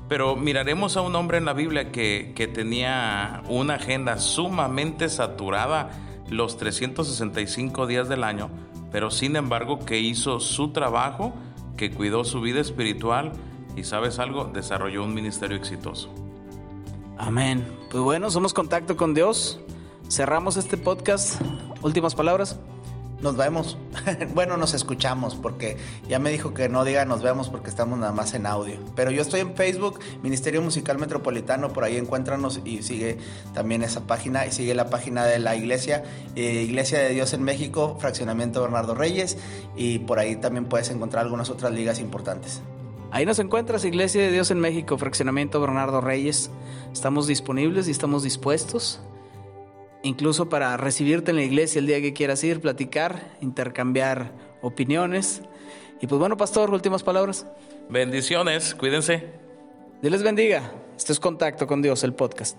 Pero 0.08 0.36
miraremos 0.36 0.96
a 0.96 1.00
un 1.00 1.16
hombre 1.16 1.38
en 1.38 1.44
la 1.44 1.54
Biblia 1.54 1.90
que, 1.90 2.32
que 2.36 2.46
tenía 2.46 3.42
una 3.48 3.74
agenda 3.74 4.18
sumamente 4.18 5.08
saturada 5.08 5.90
los 6.28 6.56
365 6.56 7.86
días 7.86 8.08
del 8.08 8.24
año, 8.24 8.50
pero 8.90 9.10
sin 9.10 9.36
embargo 9.36 9.84
que 9.84 9.98
hizo 9.98 10.40
su 10.40 10.72
trabajo, 10.72 11.34
que 11.76 11.90
cuidó 11.90 12.24
su 12.24 12.40
vida 12.40 12.60
espiritual 12.60 13.32
y 13.76 13.84
sabes 13.84 14.18
algo, 14.18 14.44
desarrolló 14.44 15.04
un 15.04 15.14
ministerio 15.14 15.56
exitoso. 15.56 16.12
Amén. 17.18 17.64
Pues 17.90 18.02
bueno, 18.02 18.30
somos 18.30 18.52
contacto 18.52 18.96
con 18.96 19.14
Dios. 19.14 19.60
Cerramos 20.08 20.56
este 20.56 20.76
podcast. 20.76 21.40
Últimas 21.82 22.14
palabras. 22.14 22.58
Nos 23.24 23.38
vemos. 23.38 23.78
bueno, 24.34 24.58
nos 24.58 24.74
escuchamos 24.74 25.34
porque 25.34 25.78
ya 26.06 26.18
me 26.18 26.30
dijo 26.30 26.52
que 26.52 26.68
no 26.68 26.84
diga 26.84 27.06
nos 27.06 27.22
vemos 27.22 27.48
porque 27.48 27.70
estamos 27.70 27.98
nada 27.98 28.12
más 28.12 28.34
en 28.34 28.44
audio. 28.44 28.76
Pero 28.94 29.10
yo 29.10 29.22
estoy 29.22 29.40
en 29.40 29.56
Facebook, 29.56 29.98
Ministerio 30.22 30.60
Musical 30.60 30.98
Metropolitano, 30.98 31.72
por 31.72 31.84
ahí 31.84 31.96
encuéntranos 31.96 32.60
y 32.66 32.82
sigue 32.82 33.16
también 33.54 33.82
esa 33.82 34.06
página 34.06 34.44
y 34.44 34.52
sigue 34.52 34.74
la 34.74 34.90
página 34.90 35.24
de 35.24 35.38
la 35.38 35.56
iglesia, 35.56 36.04
eh, 36.36 36.64
Iglesia 36.68 36.98
de 36.98 37.14
Dios 37.14 37.32
en 37.32 37.42
México, 37.42 37.96
Fraccionamiento 37.98 38.60
Bernardo 38.60 38.94
Reyes 38.94 39.38
y 39.74 40.00
por 40.00 40.18
ahí 40.18 40.36
también 40.36 40.66
puedes 40.66 40.90
encontrar 40.90 41.24
algunas 41.24 41.48
otras 41.48 41.72
ligas 41.72 42.00
importantes. 42.00 42.60
Ahí 43.10 43.24
nos 43.24 43.38
encuentras, 43.38 43.86
Iglesia 43.86 44.20
de 44.20 44.32
Dios 44.32 44.50
en 44.50 44.60
México, 44.60 44.98
Fraccionamiento 44.98 45.62
Bernardo 45.62 46.02
Reyes. 46.02 46.50
Estamos 46.92 47.26
disponibles 47.26 47.88
y 47.88 47.90
estamos 47.90 48.22
dispuestos, 48.22 49.00
incluso 50.04 50.48
para 50.48 50.76
recibirte 50.76 51.32
en 51.32 51.36
la 51.38 51.42
iglesia 51.42 51.80
el 51.80 51.86
día 51.86 52.00
que 52.00 52.12
quieras 52.12 52.44
ir, 52.44 52.60
platicar, 52.60 53.32
intercambiar 53.40 54.32
opiniones. 54.62 55.42
Y 56.00 56.06
pues 56.06 56.18
bueno, 56.20 56.36
pastor, 56.36 56.70
últimas 56.70 57.02
palabras. 57.02 57.46
Bendiciones, 57.88 58.74
cuídense. 58.74 59.24
Dios 60.00 60.12
les 60.12 60.22
bendiga. 60.22 60.70
Este 60.96 61.12
es 61.12 61.18
Contacto 61.18 61.66
con 61.66 61.82
Dios, 61.82 62.04
el 62.04 62.14
podcast. 62.14 62.56